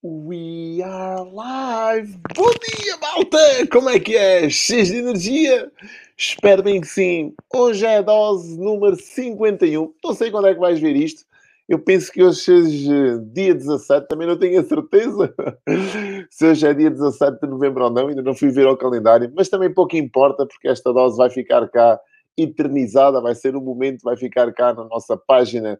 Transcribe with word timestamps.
We 0.00 0.80
are 0.80 1.24
live! 1.24 2.20
Bom 2.36 2.50
dia, 2.50 2.96
malta! 2.98 3.66
Como 3.72 3.90
é 3.90 3.98
que 3.98 4.16
é? 4.16 4.48
Cheios 4.48 4.86
de 4.86 4.98
energia? 4.98 5.72
Espero 6.16 6.62
bem 6.62 6.80
que 6.80 6.86
sim. 6.86 7.34
Hoje 7.52 7.84
é 7.84 7.96
a 7.96 8.02
dose 8.02 8.56
número 8.60 8.94
51. 8.94 9.92
Não 10.04 10.14
sei 10.14 10.30
quando 10.30 10.46
é 10.46 10.54
que 10.54 10.60
vais 10.60 10.78
ver 10.78 10.94
isto. 10.94 11.24
Eu 11.68 11.80
penso 11.80 12.12
que 12.12 12.22
hoje 12.22 12.38
seja 12.42 13.18
dia 13.32 13.52
17, 13.52 14.06
também 14.06 14.28
não 14.28 14.38
tenho 14.38 14.60
a 14.60 14.64
certeza 14.64 15.34
se 16.30 16.46
hoje 16.46 16.64
é 16.64 16.72
dia 16.72 16.90
17 16.90 17.40
de 17.40 17.48
novembro 17.48 17.82
ou 17.82 17.90
não, 17.90 18.06
ainda 18.06 18.22
não 18.22 18.36
fui 18.36 18.50
ver 18.50 18.68
ao 18.68 18.76
calendário, 18.76 19.32
mas 19.34 19.48
também 19.48 19.74
pouco 19.74 19.96
importa, 19.96 20.46
porque 20.46 20.68
esta 20.68 20.92
dose 20.92 21.16
vai 21.16 21.28
ficar 21.28 21.68
cá 21.70 21.98
eternizada, 22.36 23.20
vai 23.20 23.34
ser 23.34 23.56
um 23.56 23.60
momento, 23.60 24.02
vai 24.02 24.16
ficar 24.16 24.52
cá 24.52 24.72
na 24.72 24.84
nossa 24.84 25.16
página 25.16 25.76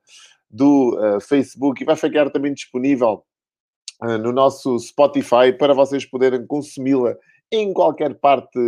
do 0.50 0.98
uh, 0.98 1.20
Facebook 1.20 1.80
e 1.80 1.86
vai 1.86 1.94
ficar 1.94 2.30
também 2.30 2.52
disponível 2.52 3.22
no 4.00 4.32
nosso 4.32 4.78
Spotify 4.78 5.52
para 5.58 5.74
vocês 5.74 6.04
poderem 6.04 6.46
consumi-la 6.46 7.16
em 7.50 7.72
qualquer 7.72 8.14
parte 8.14 8.58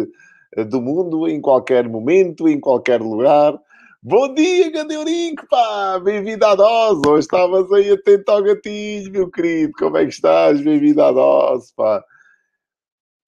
uh, 0.56 0.64
do 0.64 0.80
mundo, 0.80 1.28
em 1.28 1.40
qualquer 1.40 1.88
momento, 1.88 2.48
em 2.48 2.58
qualquer 2.58 3.00
lugar. 3.00 3.58
Bom 4.02 4.32
dia, 4.32 4.70
Gadeurinco, 4.70 5.46
pá! 5.48 5.98
Bem-vindo 5.98 6.44
à 6.46 6.54
dose! 6.54 7.02
Hoje 7.06 7.20
estavas 7.20 7.70
aí 7.70 7.90
atento 7.90 8.30
ao 8.30 8.42
gatinho, 8.42 9.12
meu 9.12 9.30
querido. 9.30 9.72
Como 9.78 9.98
é 9.98 10.04
que 10.04 10.12
estás? 10.12 10.60
Bem-vindo 10.62 11.02
à 11.02 11.12
dose, 11.12 11.72
pá! 11.76 12.02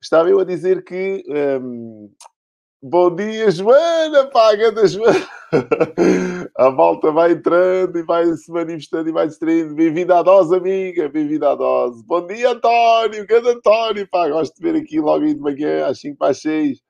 Estava 0.02 0.30
eu 0.30 0.40
a 0.40 0.44
dizer 0.44 0.82
que 0.82 1.22
um, 1.28 2.10
Bom 2.84 3.14
dia, 3.14 3.48
Joana, 3.48 4.24
paga 4.26 4.72
da 4.72 4.84
Joana. 4.84 5.28
A 6.56 6.68
volta 6.68 7.12
vai 7.12 7.30
entrando 7.30 7.96
e 7.96 8.02
vai 8.02 8.26
se 8.34 8.50
manifestando 8.50 9.08
e 9.08 9.12
vai 9.12 9.28
distraindo. 9.28 9.72
Bem-vindo 9.72 10.12
à 10.12 10.20
dose, 10.20 10.52
amiga. 10.56 11.08
Bem-vindo 11.08 11.46
à 11.46 11.54
dose. 11.54 12.04
Bom 12.04 12.26
dia, 12.26 12.50
António. 12.50 13.24
Grande 13.24 13.50
António, 13.50 14.08
pá. 14.10 14.28
Gosto 14.28 14.56
de 14.56 14.62
ver 14.62 14.76
aqui 14.76 14.98
logo 14.98 15.24
de 15.24 15.38
manhã, 15.38 15.86
às 15.86 16.00
5 16.00 16.18
para 16.18 16.32
as 16.32 16.40
6. 16.40 16.80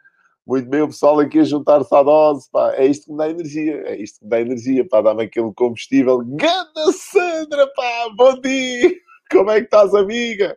Muito 0.47 0.67
bem, 0.71 0.81
o 0.81 0.89
pessoal 0.89 1.21
aqui 1.21 1.41
a 1.41 1.45
juntar-se 1.45 1.95
à 1.95 2.03
dose, 2.03 2.49
pá. 2.51 2.73
É 2.75 2.87
isto 2.87 3.05
que 3.05 3.13
me 3.13 3.19
dá 3.19 3.29
energia. 3.29 3.83
É 3.85 3.95
isto 3.95 4.21
que 4.21 4.25
me 4.25 4.31
dá 4.31 4.41
energia, 4.41 4.89
pá. 4.89 5.03
Dá-me 5.03 5.25
aquele 5.25 5.53
combustível. 5.55 6.23
Ganda 6.25 6.91
Sandra, 6.95 7.67
pá. 7.77 8.09
Bom 8.17 8.41
dia. 8.41 8.91
Como 9.31 9.51
é 9.51 9.59
que 9.59 9.67
estás, 9.67 9.95
amiga? 9.95 10.57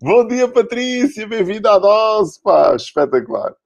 Bom 0.00 0.24
dia, 0.28 0.46
Patrícia. 0.46 1.26
Bem-vinda 1.26 1.72
à 1.72 1.78
dose, 1.80 2.40
pá. 2.40 2.76
Espetacular. 2.76 3.56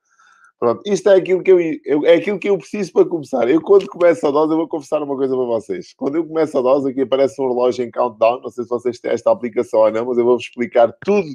Pronto, 0.59 0.81
isto 0.87 1.11
é 1.11 1.17
aquilo 1.17 1.43
que 1.43 1.53
eu, 1.53 1.61
eu, 1.85 2.07
é 2.07 2.15
aquilo 2.15 2.39
que 2.39 2.49
eu 2.49 2.57
preciso 2.57 2.91
para 2.91 3.05
começar. 3.05 3.49
Eu, 3.49 3.61
quando 3.61 3.87
começo 3.89 4.27
a 4.27 4.31
dose, 4.31 4.53
eu 4.53 4.57
vou 4.57 4.69
confessar 4.69 5.03
uma 5.03 5.15
coisa 5.15 5.37
para 5.37 5.45
vocês. 5.45 5.93
Quando 5.95 6.17
eu 6.17 6.27
começo 6.27 6.57
a 6.57 6.63
dose, 6.63 6.91
aqui 6.91 7.03
aparece 7.03 7.41
um 7.43 7.49
relógio 7.49 7.85
em 7.85 7.91
countdown. 7.91 8.41
Não 8.41 8.49
sei 8.49 8.65
se 8.65 8.71
vocês 8.71 8.99
têm 8.99 9.11
esta 9.11 9.31
aplicação 9.31 9.81
ou 9.81 9.91
não, 9.91 10.07
mas 10.07 10.17
eu 10.17 10.25
vou-vos 10.25 10.45
explicar 10.45 10.97
tudo. 11.05 11.29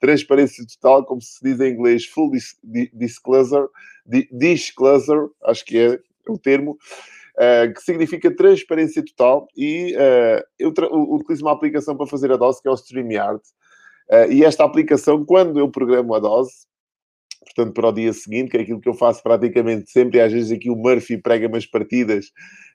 Transparência 0.00 0.64
total, 0.66 1.04
como 1.04 1.22
se 1.22 1.38
diz 1.40 1.60
em 1.60 1.72
inglês, 1.72 2.04
full 2.04 2.32
dis, 2.32 2.56
disclosure, 2.92 3.68
disclosure, 4.32 5.28
acho 5.44 5.64
que 5.64 5.78
é 5.78 6.00
o 6.28 6.36
termo, 6.36 6.72
uh, 6.72 7.72
que 7.72 7.80
significa 7.80 8.34
transparência 8.34 9.04
total. 9.04 9.46
E 9.56 9.94
uh, 9.94 10.44
eu 10.58 10.74
utilizo 11.14 11.44
uma 11.44 11.52
aplicação 11.52 11.96
para 11.96 12.08
fazer 12.08 12.32
a 12.32 12.36
dose, 12.36 12.60
que 12.60 12.66
é 12.66 12.72
o 12.72 12.76
StreamYard. 12.76 13.40
Uh, 14.10 14.32
e 14.32 14.44
esta 14.44 14.64
aplicação, 14.64 15.24
quando 15.24 15.60
eu 15.60 15.70
programo 15.70 16.12
a 16.12 16.18
dose, 16.18 16.66
portanto, 17.44 17.72
para 17.72 17.88
o 17.88 17.92
dia 17.92 18.12
seguinte, 18.12 18.50
que 18.50 18.56
é 18.56 18.60
aquilo 18.60 18.80
que 18.80 18.88
eu 18.88 18.94
faço 18.94 19.22
praticamente 19.22 19.90
sempre, 19.90 20.18
e 20.18 20.20
às 20.20 20.32
vezes 20.32 20.50
aqui 20.50 20.70
o 20.70 20.76
Murphy 20.76 21.18
prega 21.18 21.46
umas 21.46 21.66
partidas 21.66 22.26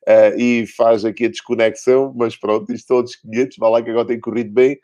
uh, 0.08 0.38
e 0.38 0.66
faz 0.67 1.03
aqui 1.03 1.26
a 1.26 1.30
desconexão, 1.30 2.14
mas 2.16 2.36
pronto, 2.36 2.72
isto 2.73 2.88
todos 2.88 3.16
500, 3.16 3.58
vai 3.58 3.72
lá 3.72 3.81
que 3.81 3.89
agora 3.89 4.08
tem 4.08 4.20
corrido 4.20 4.52
bem. 4.52 4.78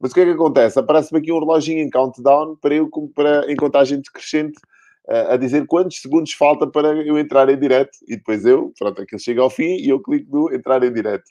Mas 0.00 0.10
o 0.10 0.14
que 0.14 0.20
é 0.20 0.24
que 0.24 0.30
acontece? 0.30 0.78
Aparece-me 0.78 1.20
aqui 1.20 1.30
um 1.30 1.38
reloginho 1.38 1.80
em 1.80 1.90
countdown 1.90 2.56
para 2.56 2.74
eu, 2.74 2.90
para, 3.14 3.50
em 3.50 3.54
contagem 3.54 4.00
decrescente, 4.00 4.58
uh, 5.08 5.32
a 5.32 5.36
dizer 5.36 5.66
quantos 5.66 6.00
segundos 6.00 6.32
falta 6.32 6.66
para 6.66 6.88
eu 6.88 7.18
entrar 7.18 7.48
em 7.48 7.58
direto. 7.58 7.98
E 8.08 8.16
depois 8.16 8.44
eu, 8.44 8.72
pronto, 8.78 9.02
aquilo 9.02 9.20
chega 9.20 9.40
ao 9.40 9.50
fim 9.50 9.76
e 9.76 9.88
eu 9.88 10.00
clico 10.00 10.36
no 10.36 10.54
entrar 10.54 10.82
em 10.82 10.92
direto. 10.92 11.30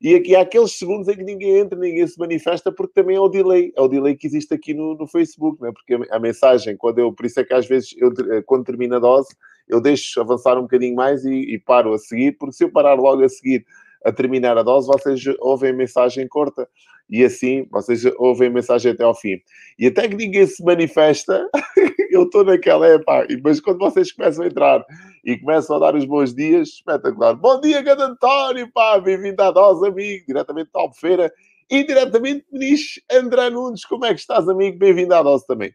E 0.00 0.14
aqui 0.14 0.36
há 0.36 0.42
aqueles 0.42 0.76
segundos 0.76 1.08
em 1.08 1.16
que 1.16 1.24
ninguém 1.24 1.58
entra, 1.58 1.78
ninguém 1.78 2.06
se 2.06 2.18
manifesta, 2.18 2.70
porque 2.70 2.94
também 2.94 3.16
é 3.16 3.20
o 3.20 3.28
delay. 3.28 3.72
É 3.76 3.80
o 3.80 3.88
delay 3.88 4.14
que 4.14 4.26
existe 4.26 4.52
aqui 4.52 4.74
no, 4.74 4.94
no 4.94 5.06
Facebook, 5.06 5.60
né? 5.62 5.72
porque 5.72 5.94
a, 6.10 6.18
mensagem, 6.18 6.76
quando 6.76 6.98
eu, 6.98 7.12
por 7.12 7.26
isso 7.26 7.40
é 7.40 7.44
que 7.44 7.54
às 7.54 7.66
vezes, 7.66 7.94
eu, 7.96 8.12
eh, 8.32 8.42
quando 8.42 8.64
termina 8.64 8.96
a 8.96 9.00
dose, 9.00 9.28
eu 9.68 9.80
deixo 9.80 10.20
avançar 10.20 10.58
um 10.58 10.62
bocadinho 10.62 10.94
mais 10.94 11.24
e, 11.24 11.54
e 11.54 11.58
paro 11.58 11.92
a 11.94 11.98
seguir, 11.98 12.32
porque 12.38 12.56
se 12.56 12.64
eu 12.64 12.70
parar 12.70 12.94
logo 12.94 13.24
a 13.24 13.28
seguir 13.28 13.64
a 14.04 14.12
terminar 14.12 14.56
a 14.56 14.62
dose, 14.62 14.86
vocês 14.86 15.22
ouvem 15.40 15.70
a 15.70 15.74
mensagem 15.74 16.28
corta 16.28 16.68
e 17.08 17.24
assim 17.24 17.66
vocês 17.70 18.04
ouvem 18.18 18.48
a 18.48 18.52
mensagem 18.52 18.92
até 18.92 19.04
ao 19.04 19.14
fim. 19.14 19.40
E 19.78 19.86
até 19.86 20.08
que 20.08 20.14
ninguém 20.14 20.46
se 20.46 20.62
manifesta, 20.62 21.48
eu 22.10 22.24
estou 22.24 22.44
naquela, 22.44 22.86
é 22.86 22.98
pá, 22.98 23.26
mas 23.42 23.60
quando 23.60 23.78
vocês 23.78 24.12
começam 24.12 24.44
a 24.44 24.48
entrar 24.48 24.84
e 25.26 25.36
começam 25.36 25.74
a 25.74 25.78
dar 25.80 25.96
os 25.96 26.04
bons 26.04 26.32
dias, 26.32 26.68
espetacular. 26.68 27.34
Bom 27.34 27.60
dia, 27.60 27.82
grande 27.82 28.04
António, 28.04 28.70
pá, 28.72 28.96
bem-vindo 29.00 29.42
à 29.42 29.50
dose, 29.50 29.84
amigo, 29.88 30.24
diretamente 30.24 30.70
da 30.72 30.80
Albufeira 30.80 31.32
e 31.68 31.82
diretamente 31.82 32.46
de 32.52 32.76
André 33.10 33.50
Nunes, 33.50 33.84
como 33.84 34.04
é 34.04 34.14
que 34.14 34.20
estás, 34.20 34.48
amigo? 34.48 34.78
Bem-vindo 34.78 35.12
à 35.12 35.24
dose 35.24 35.44
também. 35.44 35.74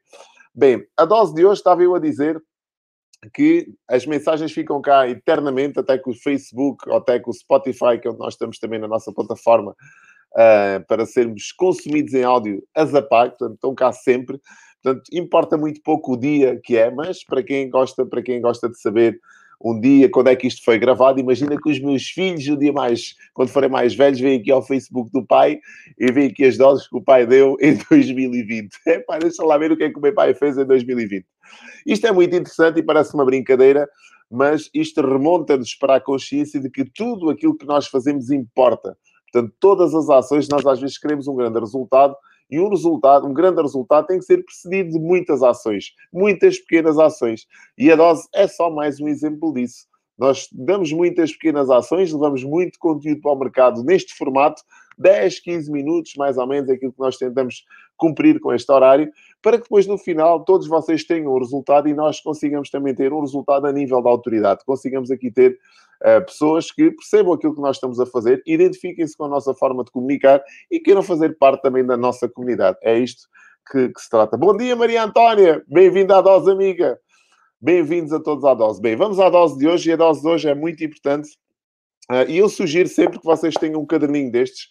Bem, 0.55 0.81
a 0.95 1.03
dose 1.03 1.35
de 1.35 1.45
hoje 1.45 1.59
estava 1.59 1.83
eu 1.83 1.93
a 1.93 1.99
dizer 1.99 2.41
que 3.33 3.67
as 3.89 4.05
mensagens 4.05 4.53
ficam 4.53 4.81
cá 4.81 5.09
eternamente, 5.09 5.77
até 5.77 5.97
que 5.97 6.09
o 6.09 6.13
Facebook, 6.13 6.89
ou 6.89 6.95
até 6.95 7.19
que 7.19 7.29
o 7.29 7.33
Spotify, 7.33 7.99
que 8.01 8.07
é 8.07 8.11
onde 8.11 8.19
nós 8.19 8.35
estamos 8.35 8.57
também 8.57 8.79
na 8.79 8.87
nossa 8.87 9.11
plataforma, 9.11 9.71
uh, 9.71 10.87
para 10.87 11.05
sermos 11.05 11.51
consumidos 11.51 12.13
em 12.13 12.23
áudio, 12.23 12.63
as 12.73 12.95
apague, 12.95 13.31
portanto, 13.31 13.55
estão 13.55 13.75
cá 13.75 13.91
sempre. 13.91 14.39
Portanto, 14.81 15.03
importa 15.11 15.57
muito 15.57 15.81
pouco 15.83 16.13
o 16.13 16.17
dia 16.17 16.57
que 16.63 16.77
é, 16.77 16.89
mas 16.89 17.21
para 17.25 17.43
quem 17.43 17.69
gosta, 17.69 18.05
para 18.05 18.23
quem 18.23 18.39
gosta 18.39 18.69
de 18.69 18.79
saber 18.79 19.19
um 19.63 19.79
dia, 19.79 20.09
quando 20.09 20.27
é 20.27 20.35
que 20.35 20.47
isto 20.47 20.63
foi 20.63 20.79
gravado. 20.79 21.19
Imagina 21.19 21.55
que 21.61 21.69
os 21.69 21.79
meus 21.79 22.03
filhos, 22.03 22.47
um 22.47 22.57
dia 22.57 22.73
mais, 22.73 23.15
quando 23.33 23.49
forem 23.49 23.69
mais 23.69 23.93
velhos, 23.93 24.19
vêm 24.19 24.39
aqui 24.39 24.51
ao 24.51 24.61
Facebook 24.61 25.11
do 25.11 25.25
pai 25.25 25.59
e 25.99 26.11
veem 26.11 26.29
aqui 26.29 26.45
as 26.45 26.57
doses 26.57 26.87
que 26.87 26.97
o 26.97 27.01
pai 27.01 27.25
deu 27.25 27.55
em 27.61 27.77
2020. 27.89 28.69
É 28.87 28.99
pá, 28.99 29.19
deixa 29.19 29.43
lá 29.43 29.57
ver 29.57 29.71
o 29.71 29.77
que 29.77 29.83
é 29.83 29.89
que 29.89 29.97
o 29.97 30.01
meu 30.01 30.13
pai 30.13 30.33
fez 30.33 30.57
em 30.57 30.65
2020. 30.65 31.25
Isto 31.85 32.07
é 32.07 32.11
muito 32.11 32.35
interessante 32.35 32.79
e 32.79 32.83
parece 32.83 33.13
uma 33.13 33.25
brincadeira, 33.25 33.87
mas 34.29 34.69
isto 34.73 35.01
remonta-nos 35.01 35.75
para 35.75 35.95
a 35.95 36.01
consciência 36.01 36.59
de 36.59 36.69
que 36.69 36.85
tudo 36.85 37.29
aquilo 37.29 37.57
que 37.57 37.65
nós 37.65 37.87
fazemos 37.87 38.31
importa. 38.31 38.97
Portanto, 39.31 39.53
todas 39.59 39.93
as 39.93 40.09
ações, 40.09 40.47
nós 40.49 40.65
às 40.65 40.79
vezes 40.79 40.97
queremos 40.97 41.27
um 41.27 41.35
grande 41.35 41.59
resultado, 41.59 42.15
e 42.51 42.59
um 42.59 42.69
resultado, 42.69 43.25
um 43.25 43.33
grande 43.33 43.61
resultado, 43.61 44.07
tem 44.07 44.19
que 44.19 44.25
ser 44.25 44.43
precedido 44.43 44.91
de 44.91 44.99
muitas 44.99 45.41
ações, 45.41 45.93
muitas 46.11 46.59
pequenas 46.59 46.99
ações. 46.99 47.47
E 47.77 47.89
a 47.89 47.95
dose 47.95 48.27
é 48.35 48.47
só 48.47 48.69
mais 48.69 48.99
um 48.99 49.07
exemplo 49.07 49.53
disso. 49.53 49.89
Nós 50.19 50.47
damos 50.51 50.91
muitas 50.91 51.31
pequenas 51.31 51.69
ações, 51.69 52.11
levamos 52.11 52.43
muito 52.43 52.77
conteúdo 52.77 53.21
para 53.21 53.31
o 53.31 53.39
mercado 53.39 53.83
neste 53.83 54.13
formato, 54.13 54.61
10, 54.97 55.39
15 55.39 55.71
minutos, 55.71 56.13
mais 56.15 56.37
ou 56.37 56.45
menos, 56.45 56.69
aquilo 56.69 56.91
que 56.91 56.99
nós 56.99 57.17
tentamos 57.17 57.63
cumprir 57.97 58.39
com 58.39 58.53
este 58.53 58.71
horário, 58.71 59.11
para 59.41 59.57
que 59.57 59.63
depois, 59.63 59.87
no 59.87 59.97
final, 59.97 60.43
todos 60.43 60.67
vocês 60.67 61.03
tenham 61.03 61.31
o 61.31 61.39
resultado 61.39 61.87
e 61.87 61.93
nós 61.93 62.19
consigamos 62.19 62.69
também 62.69 62.93
ter 62.93 63.11
um 63.11 63.21
resultado 63.21 63.65
a 63.65 63.71
nível 63.71 64.01
da 64.01 64.09
autoridade. 64.09 64.63
Consigamos 64.65 65.09
aqui 65.09 65.31
ter 65.31 65.57
pessoas 66.25 66.71
que 66.71 66.91
percebam 66.91 67.33
aquilo 67.33 67.55
que 67.55 67.61
nós 67.61 67.77
estamos 67.77 67.99
a 67.99 68.05
fazer, 68.05 68.41
identifiquem-se 68.45 69.15
com 69.15 69.25
a 69.25 69.29
nossa 69.29 69.53
forma 69.53 69.83
de 69.83 69.91
comunicar 69.91 70.41
e 70.69 70.79
queiram 70.79 71.03
fazer 71.03 71.37
parte 71.37 71.61
também 71.61 71.85
da 71.85 71.95
nossa 71.95 72.27
comunidade. 72.27 72.77
É 72.81 72.97
isto 72.97 73.27
que, 73.71 73.89
que 73.89 74.01
se 74.01 74.09
trata. 74.09 74.35
Bom 74.37 74.55
dia, 74.57 74.75
Maria 74.75 75.03
Antónia! 75.03 75.63
Bem-vinda 75.67 76.17
à 76.17 76.21
dose, 76.21 76.49
amiga! 76.49 76.99
Bem-vindos 77.63 78.11
a 78.11 78.19
todos 78.19 78.43
à 78.43 78.55
dose. 78.55 78.81
Bem, 78.81 78.95
vamos 78.95 79.19
à 79.19 79.29
dose 79.29 79.55
de 79.59 79.67
hoje 79.67 79.91
e 79.91 79.93
a 79.93 79.95
dose 79.95 80.21
de 80.21 80.27
hoje 80.27 80.49
é 80.49 80.55
muito 80.55 80.83
importante. 80.83 81.29
Uh, 82.09 82.27
e 82.27 82.39
eu 82.39 82.49
sugiro 82.49 82.89
sempre 82.89 83.19
que 83.19 83.25
vocês 83.25 83.53
tenham 83.53 83.79
um 83.79 83.85
caderninho 83.85 84.31
destes 84.31 84.65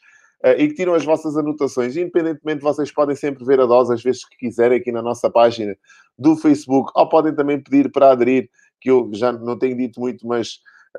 uh, 0.44 0.58
e 0.58 0.66
que 0.66 0.74
tiram 0.74 0.94
as 0.94 1.04
vossas 1.04 1.36
anotações. 1.36 1.96
Independentemente, 1.96 2.60
vocês 2.60 2.90
podem 2.92 3.14
sempre 3.14 3.44
ver 3.44 3.60
a 3.60 3.66
dose 3.66 3.94
às 3.94 4.02
vezes 4.02 4.28
que 4.28 4.36
quiserem 4.36 4.78
aqui 4.78 4.90
na 4.90 5.02
nossa 5.02 5.30
página 5.30 5.76
do 6.18 6.36
Facebook 6.36 6.90
ou 6.96 7.08
podem 7.08 7.32
também 7.32 7.62
pedir 7.62 7.92
para 7.92 8.10
aderir, 8.10 8.50
que 8.80 8.90
eu 8.90 9.08
já 9.14 9.30
não 9.32 9.56
tenho 9.56 9.76
dito 9.76 10.00
muito, 10.00 10.26
mas 10.26 10.58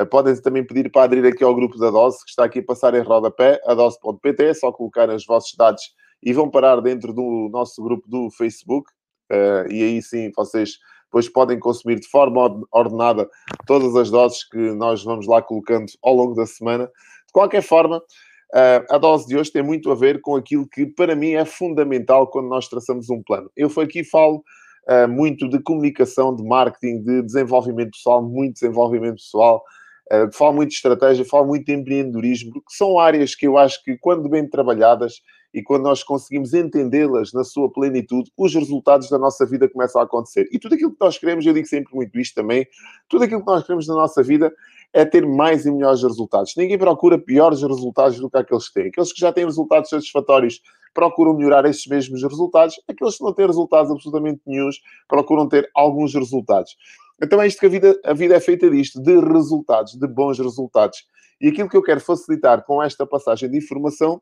podem 0.10 0.36
também 0.42 0.66
pedir 0.66 0.92
para 0.92 1.04
aderir 1.04 1.32
aqui 1.32 1.44
ao 1.44 1.56
grupo 1.56 1.78
da 1.78 1.90
dose, 1.90 2.24
que 2.24 2.30
está 2.30 2.46
aqui 2.46 2.60
a 2.60 2.64
passar 2.64 2.94
em 2.94 3.02
rodapé, 3.02 3.60
a 3.66 3.74
dose.pt, 3.74 4.44
é 4.44 4.54
só 4.54 4.72
colocar 4.72 5.10
os 5.10 5.26
vossos 5.26 5.54
dados 5.56 5.84
e 6.24 6.34
vão 6.34 6.50
parar 6.50 6.80
dentro 6.82 7.14
do 7.14 7.50
nosso 7.52 7.82
grupo 7.84 8.08
do 8.08 8.30
Facebook. 8.32 8.90
e 9.70 9.84
aí 9.84 10.02
sim 10.02 10.32
vocês 10.36 10.78
depois 11.06 11.28
podem 11.28 11.60
consumir 11.60 12.00
de 12.00 12.08
forma 12.08 12.64
ordenada 12.72 13.30
todas 13.68 13.96
as 13.98 14.10
doses 14.10 14.48
que 14.48 14.72
nós 14.74 15.04
vamos 15.04 15.28
lá 15.28 15.42
colocando 15.42 15.92
ao 16.02 16.16
longo 16.16 16.34
da 16.36 16.46
semana. 16.46 16.86
De 16.86 17.34
qualquer 17.34 17.62
forma, 17.62 18.02
a 18.90 18.98
dose 18.98 19.28
de 19.28 19.38
hoje 19.38 19.52
tem 19.52 19.62
muito 19.62 19.92
a 19.92 19.96
ver 19.96 20.22
com 20.22 20.38
aquilo 20.38 20.66
que 20.68 20.86
para 20.86 21.14
mim 21.14 21.32
é 21.32 21.44
fundamental 21.44 22.28
quando 22.28 22.48
nós 22.48 22.70
traçamos 22.70 23.10
um 23.10 23.22
plano. 23.22 23.52
Eu 23.58 23.70
aqui 23.82 24.06
falo 24.06 24.42
muito 25.10 25.50
de 25.50 25.62
comunicação, 25.62 26.34
de 26.34 26.44
marketing, 26.44 27.04
de 27.04 27.22
desenvolvimento 27.24 27.92
pessoal, 27.92 28.24
muito 28.24 28.54
desenvolvimento 28.54 29.16
pessoal, 29.16 29.62
falo 30.34 30.54
muito 30.54 30.70
de 30.70 30.76
estratégia, 30.76 31.26
falo 31.26 31.48
muito 31.48 31.66
de 31.66 31.74
empreendedorismo, 31.74 32.54
porque 32.54 32.74
são 32.74 33.00
áreas 33.00 33.36
que 33.36 33.48
eu 33.48 33.58
acho 33.58 33.84
que, 33.84 33.98
quando 33.98 34.28
bem 34.30 34.48
trabalhadas, 34.48 35.22
e 35.54 35.62
quando 35.62 35.84
nós 35.84 36.04
conseguimos 36.04 36.54
entendê-las 36.54 37.34
na 37.34 37.44
sua 37.44 37.72
plenitude, 37.72 38.32
os 38.38 38.54
resultados 38.54 39.10
da 39.10 39.18
nossa 39.18 39.46
vida 39.46 39.70
começam 39.70 40.02
a 40.02 40.06
acontecer. 40.06 40.48
E 40.52 40.58
tudo 40.58 40.76
aquilo 40.76 40.92
que 40.92 41.02
nós 41.02 41.18
queremos, 41.18 41.46
eu 41.46 41.54
digo 41.54 41.68
sempre 41.68 41.94
muito 41.94 42.18
isto 42.18 42.36
também, 42.36 42.66
tudo 43.10 43.26
aquilo 43.26 43.42
que 43.42 43.52
nós 43.52 43.64
queremos 43.64 43.88
na 43.88 43.96
nossa 43.96 44.24
vida 44.24 44.54
é 44.94 45.06
ter 45.06 45.26
mais 45.26 45.66
e 45.66 45.72
melhores 45.72 46.02
resultados. 46.04 46.54
Ninguém 46.56 46.78
procura 46.78 47.18
piores 47.18 47.62
resultados 47.62 48.20
do 48.20 48.30
que 48.30 48.38
aqueles 48.38 48.68
que 48.68 48.74
têm. 48.74 48.88
Aqueles 48.88 49.14
que 49.14 49.20
já 49.20 49.32
têm 49.32 49.46
resultados 49.46 49.90
satisfatórios 49.90 50.62
procuram 50.94 51.34
melhorar 51.34 51.66
esses 51.66 51.86
mesmos 51.88 52.22
resultados. 52.24 52.76
Aqueles 52.90 53.18
que 53.18 53.24
não 53.24 53.34
têm 53.34 53.48
resultados 53.48 53.92
absolutamente 53.92 54.42
nenhums 54.46 54.82
procuram 55.08 55.48
ter 55.48 55.70
alguns 55.74 56.14
resultados. 56.14 56.76
Então 57.22 57.42
é 57.42 57.48
isto 57.48 57.60
que 57.60 57.66
a 57.66 57.70
vida, 57.70 58.00
a 58.04 58.14
vida 58.14 58.36
é 58.36 58.40
feita 58.40 58.70
disto, 58.70 59.02
de 59.02 59.20
resultados, 59.20 59.94
de 59.94 60.08
bons 60.08 60.40
resultados. 60.40 61.06
E 61.40 61.50
aquilo 61.50 61.70
que 61.70 61.78
eu 61.78 61.84
quero 61.84 62.00
facilitar 62.00 62.64
com 62.66 62.82
esta 62.82 63.06
passagem 63.06 63.50
de 63.50 63.58
informação 63.58 64.22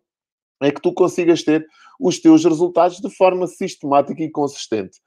é 0.61 0.71
que 0.71 0.81
tu 0.81 0.93
consigas 0.93 1.43
ter 1.43 1.65
os 1.99 2.19
teus 2.19 2.43
resultados 2.43 2.97
de 2.97 3.09
forma 3.15 3.47
sistemática 3.47 4.21
e 4.21 4.29
consistente. 4.29 4.99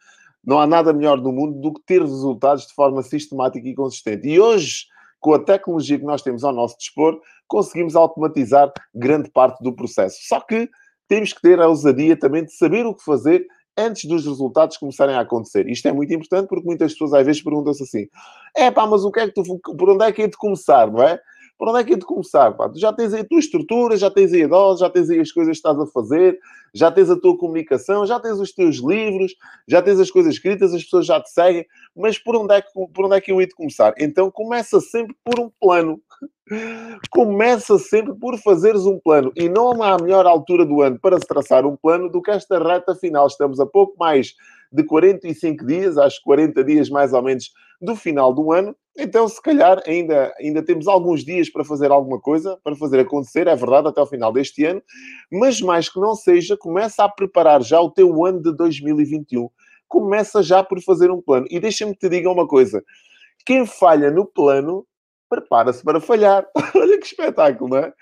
Não 0.45 0.59
há 0.59 0.67
nada 0.67 0.93
melhor 0.93 1.21
no 1.21 1.33
mundo 1.33 1.61
do 1.61 1.73
que 1.73 1.83
ter 1.87 2.01
resultados 2.01 2.67
de 2.67 2.75
forma 2.75 3.03
sistemática 3.03 3.67
e 3.69 3.75
consistente. 3.75 4.27
E 4.27 4.41
hoje, 4.41 4.87
com 5.21 5.35
a 5.35 5.39
tecnologia 5.39 5.99
que 5.99 6.05
nós 6.05 6.23
temos 6.23 6.43
ao 6.43 6.53
nosso 6.53 6.77
dispor, 6.79 7.21
conseguimos 7.47 7.95
automatizar 7.95 8.73
grande 8.95 9.31
parte 9.31 9.63
do 9.63 9.75
processo. 9.75 10.19
Só 10.23 10.41
que 10.41 10.69
temos 11.07 11.33
que 11.33 11.43
ter 11.43 11.61
a 11.61 11.69
ousadia 11.69 12.19
também 12.19 12.45
de 12.45 12.53
saber 12.55 12.87
o 12.87 12.95
que 12.95 13.05
fazer 13.05 13.47
antes 13.77 14.05
dos 14.05 14.27
resultados 14.27 14.77
começarem 14.77 15.15
a 15.15 15.21
acontecer. 15.21 15.69
Isto 15.69 15.89
é 15.89 15.93
muito 15.93 16.13
importante 16.13 16.49
porque 16.49 16.67
muitas 16.67 16.93
pessoas 16.93 17.15
às 17.15 17.27
vezes 17.27 17.43
perguntam-se 17.43 17.83
assim: 17.83 18.09
é 18.57 18.71
pá, 18.71 18.87
mas 18.87 19.05
o 19.05 19.11
que 19.11 19.21
é 19.21 19.29
que 19.29 19.35
tu, 19.35 19.43
por 19.77 19.91
onde 19.91 20.05
é 20.05 20.13
que 20.13 20.23
é 20.23 20.29
de 20.29 20.37
começar, 20.37 20.91
não 20.91 21.03
é? 21.03 21.21
Por 21.59 21.69
onde 21.69 21.81
é 21.81 21.85
que 21.85 21.93
é 21.95 21.97
de 21.97 22.05
começar? 22.05 22.53
Pá? 22.53 22.69
Tu 22.69 22.79
já 22.79 22.93
tens 22.93 23.15
aí 23.15 23.21
a 23.21 23.25
tua 23.25 23.39
estrutura, 23.39 23.97
já 23.97 24.11
tens 24.11 24.33
aí 24.33 24.43
a 24.43 24.49
dose, 24.49 24.81
já 24.81 24.91
tens 24.91 25.09
aí 25.11 25.21
as 25.21 25.31
coisas 25.31 25.53
que 25.53 25.59
estás 25.59 25.79
a 25.79 25.87
fazer, 25.87 26.39
já 26.75 26.91
tens 26.91 27.11
a 27.11 27.17
tua 27.17 27.37
comunicação, 27.37 28.05
já 28.05 28.19
tens 28.19 28.39
os 28.39 28.53
teus 28.53 28.77
livros, 28.79 29.35
já 29.69 29.81
tens 29.81 30.01
as 30.01 30.11
coisas 30.11 30.35
escritas, 30.35 30.75
as 30.75 30.83
pessoas 30.83 31.07
já 31.07 31.21
te 31.21 31.31
seguem, 31.31 31.67
mas 31.97 32.19
por 32.19 32.37
onde 32.37 32.55
é 32.55 32.63
que, 32.63 32.69
por 32.73 33.05
onde 33.05 33.17
é 33.17 33.21
que 33.21 33.31
eu 33.31 33.41
ia 33.41 33.47
de 33.47 33.55
começar? 33.55 33.95
Então 33.99 34.31
começa 34.31 34.81
sempre 34.81 35.15
por 35.25 35.39
um 35.39 35.51
plano. 35.61 36.01
começa 37.11 37.79
sempre 37.79 38.15
por 38.15 38.39
fazeres 38.39 38.85
um 38.85 38.99
plano. 38.99 39.33
E 39.37 39.49
não 39.49 39.83
há 39.83 39.97
melhor 39.99 40.27
altura 40.27 40.65
do 40.67 40.83
ano 40.83 40.99
para 40.99 41.19
se 41.19 41.27
traçar 41.27 41.65
um 41.67 41.77
plano 41.77 42.09
do 42.09 42.21
que 42.21 42.31
esta 42.31 42.59
reta 42.59 42.95
final. 42.95 43.27
Estamos 43.27 43.61
a 43.61 43.67
pouco 43.67 43.95
mais 43.99 44.35
de 44.73 44.83
45 44.85 45.67
dias, 45.67 45.99
acho 45.99 46.21
40 46.25 46.65
dias 46.65 46.89
mais 46.89 47.13
ou 47.13 47.23
menos 47.23 47.53
do 47.81 47.95
final 47.95 48.33
do 48.33 48.53
ano. 48.53 48.75
Então, 48.97 49.27
se 49.27 49.41
calhar, 49.41 49.83
ainda, 49.87 50.35
ainda 50.39 50.63
temos 50.63 50.87
alguns 50.87 51.25
dias 51.25 51.49
para 51.49 51.65
fazer 51.65 51.91
alguma 51.91 52.21
coisa, 52.21 52.59
para 52.63 52.77
fazer 52.77 53.01
acontecer, 53.01 53.47
é 53.47 53.57
verdade, 53.57 53.89
até 53.89 54.01
o 54.01 54.07
final 54.07 54.33
deste 54.33 54.65
ano. 54.65 54.83
Mas, 55.31 55.61
mais 55.61 55.89
que 55.89 55.99
não 55.99 56.15
seja, 56.15 56.57
começa 56.57 57.03
a 57.03 57.09
preparar 57.09 57.63
já 57.63 57.81
o 57.81 57.91
teu 57.91 58.25
ano 58.25 58.43
de 58.43 58.55
2021. 58.55 59.49
Começa 59.89 60.43
já 60.43 60.63
por 60.63 60.81
fazer 60.83 61.11
um 61.11 61.23
plano. 61.23 61.47
E 61.51 61.59
deixa-me 61.59 61.95
te 61.95 62.09
diga 62.09 62.31
uma 62.31 62.47
coisa. 62.47 62.85
Quem 63.47 63.65
falha 63.65 64.11
no 64.11 64.27
plano, 64.27 64.87
prepara-se 65.29 65.83
para 65.83 66.01
falhar. 66.01 66.47
Olha 66.77 66.99
que 66.99 67.07
espetáculo, 67.07 67.71
não 67.71 67.79
é? 67.79 67.93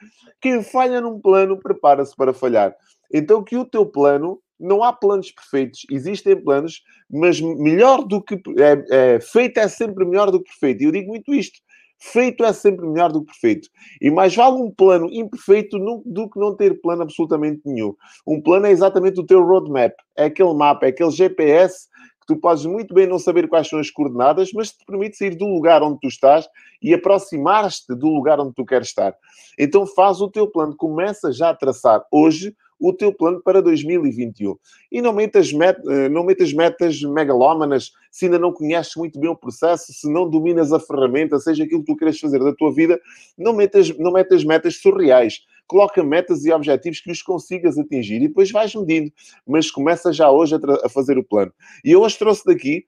Quem 0.40 0.62
falha 0.62 1.00
num 1.00 1.20
plano, 1.20 1.56
prepara-se 1.56 2.16
para 2.16 2.32
falhar. 2.32 2.74
Então, 3.12 3.44
que 3.44 3.56
o 3.56 3.64
teu 3.64 3.86
plano 3.86 4.40
não 4.60 4.84
há 4.84 4.92
planos 4.92 5.30
perfeitos, 5.30 5.86
existem 5.90 6.36
planos, 6.36 6.82
mas 7.10 7.40
melhor 7.40 8.04
do 8.04 8.22
que 8.22 8.34
é, 8.58 9.14
é, 9.14 9.20
feito 9.20 9.58
é 9.58 9.66
sempre 9.66 10.04
melhor 10.04 10.30
do 10.30 10.40
que 10.42 10.50
perfeito. 10.50 10.82
E 10.82 10.84
eu 10.84 10.92
digo 10.92 11.08
muito 11.08 11.34
isto: 11.34 11.58
feito 11.98 12.44
é 12.44 12.52
sempre 12.52 12.86
melhor 12.86 13.12
do 13.12 13.20
que 13.20 13.32
perfeito. 13.32 13.68
E 14.00 14.10
mais 14.10 14.34
vale 14.34 14.56
um 14.56 14.70
plano 14.70 15.08
imperfeito 15.10 15.78
do 16.04 16.28
que 16.28 16.38
não 16.38 16.54
ter 16.54 16.80
plano 16.80 17.02
absolutamente 17.02 17.62
nenhum. 17.64 17.94
Um 18.26 18.40
plano 18.40 18.66
é 18.66 18.70
exatamente 18.70 19.20
o 19.20 19.26
teu 19.26 19.44
roadmap, 19.44 19.92
é 20.16 20.24
aquele 20.24 20.54
mapa, 20.54 20.86
é 20.86 20.88
aquele 20.90 21.10
GPS 21.10 21.88
que 22.20 22.26
tu 22.26 22.36
podes 22.36 22.64
muito 22.64 22.94
bem 22.94 23.06
não 23.06 23.18
saber 23.18 23.48
quais 23.48 23.68
são 23.68 23.78
as 23.78 23.90
coordenadas, 23.90 24.50
mas 24.52 24.72
te 24.72 24.84
permite 24.84 25.16
sair 25.16 25.34
do 25.34 25.46
lugar 25.46 25.82
onde 25.82 25.98
tu 26.00 26.08
estás 26.08 26.46
e 26.82 26.94
aproximar-te 26.94 27.94
do 27.94 28.08
lugar 28.08 28.38
onde 28.40 28.54
tu 28.54 28.64
queres 28.64 28.88
estar. 28.88 29.14
Então 29.58 29.86
faz 29.86 30.20
o 30.20 30.30
teu 30.30 30.46
plano, 30.46 30.76
começa 30.76 31.32
já 31.32 31.50
a 31.50 31.54
traçar 31.54 32.04
hoje 32.10 32.54
o 32.80 32.92
teu 32.94 33.12
plano 33.12 33.42
para 33.42 33.60
2021. 33.60 34.56
E 34.90 35.02
não 35.02 35.12
metas, 35.12 35.52
met, 35.52 35.78
eh, 35.86 36.08
não 36.08 36.24
metas 36.24 36.52
metas 36.52 37.02
megalómanas 37.02 37.92
se 38.10 38.24
ainda 38.24 38.38
não 38.38 38.52
conheces 38.52 38.96
muito 38.96 39.20
bem 39.20 39.28
o 39.28 39.36
processo, 39.36 39.92
se 39.92 40.10
não 40.10 40.28
dominas 40.28 40.72
a 40.72 40.80
ferramenta, 40.80 41.38
seja 41.38 41.64
aquilo 41.64 41.80
que 41.80 41.92
tu 41.92 41.96
queres 41.96 42.18
fazer 42.18 42.38
da 42.38 42.54
tua 42.54 42.72
vida, 42.72 42.98
não 43.36 43.52
metas, 43.52 43.96
não 43.98 44.12
metas 44.12 44.42
metas 44.42 44.80
surreais. 44.80 45.40
Coloca 45.66 46.02
metas 46.02 46.44
e 46.44 46.50
objetivos 46.50 47.00
que 47.00 47.12
os 47.12 47.22
consigas 47.22 47.78
atingir 47.78 48.16
e 48.16 48.28
depois 48.28 48.50
vais 48.50 48.74
medindo. 48.74 49.12
Mas 49.46 49.70
começa 49.70 50.12
já 50.12 50.30
hoje 50.30 50.54
a, 50.54 50.86
a 50.86 50.88
fazer 50.88 51.18
o 51.18 51.22
plano. 51.22 51.52
E 51.84 51.92
eu 51.92 52.00
hoje 52.00 52.18
trouxe 52.18 52.44
daqui 52.44 52.84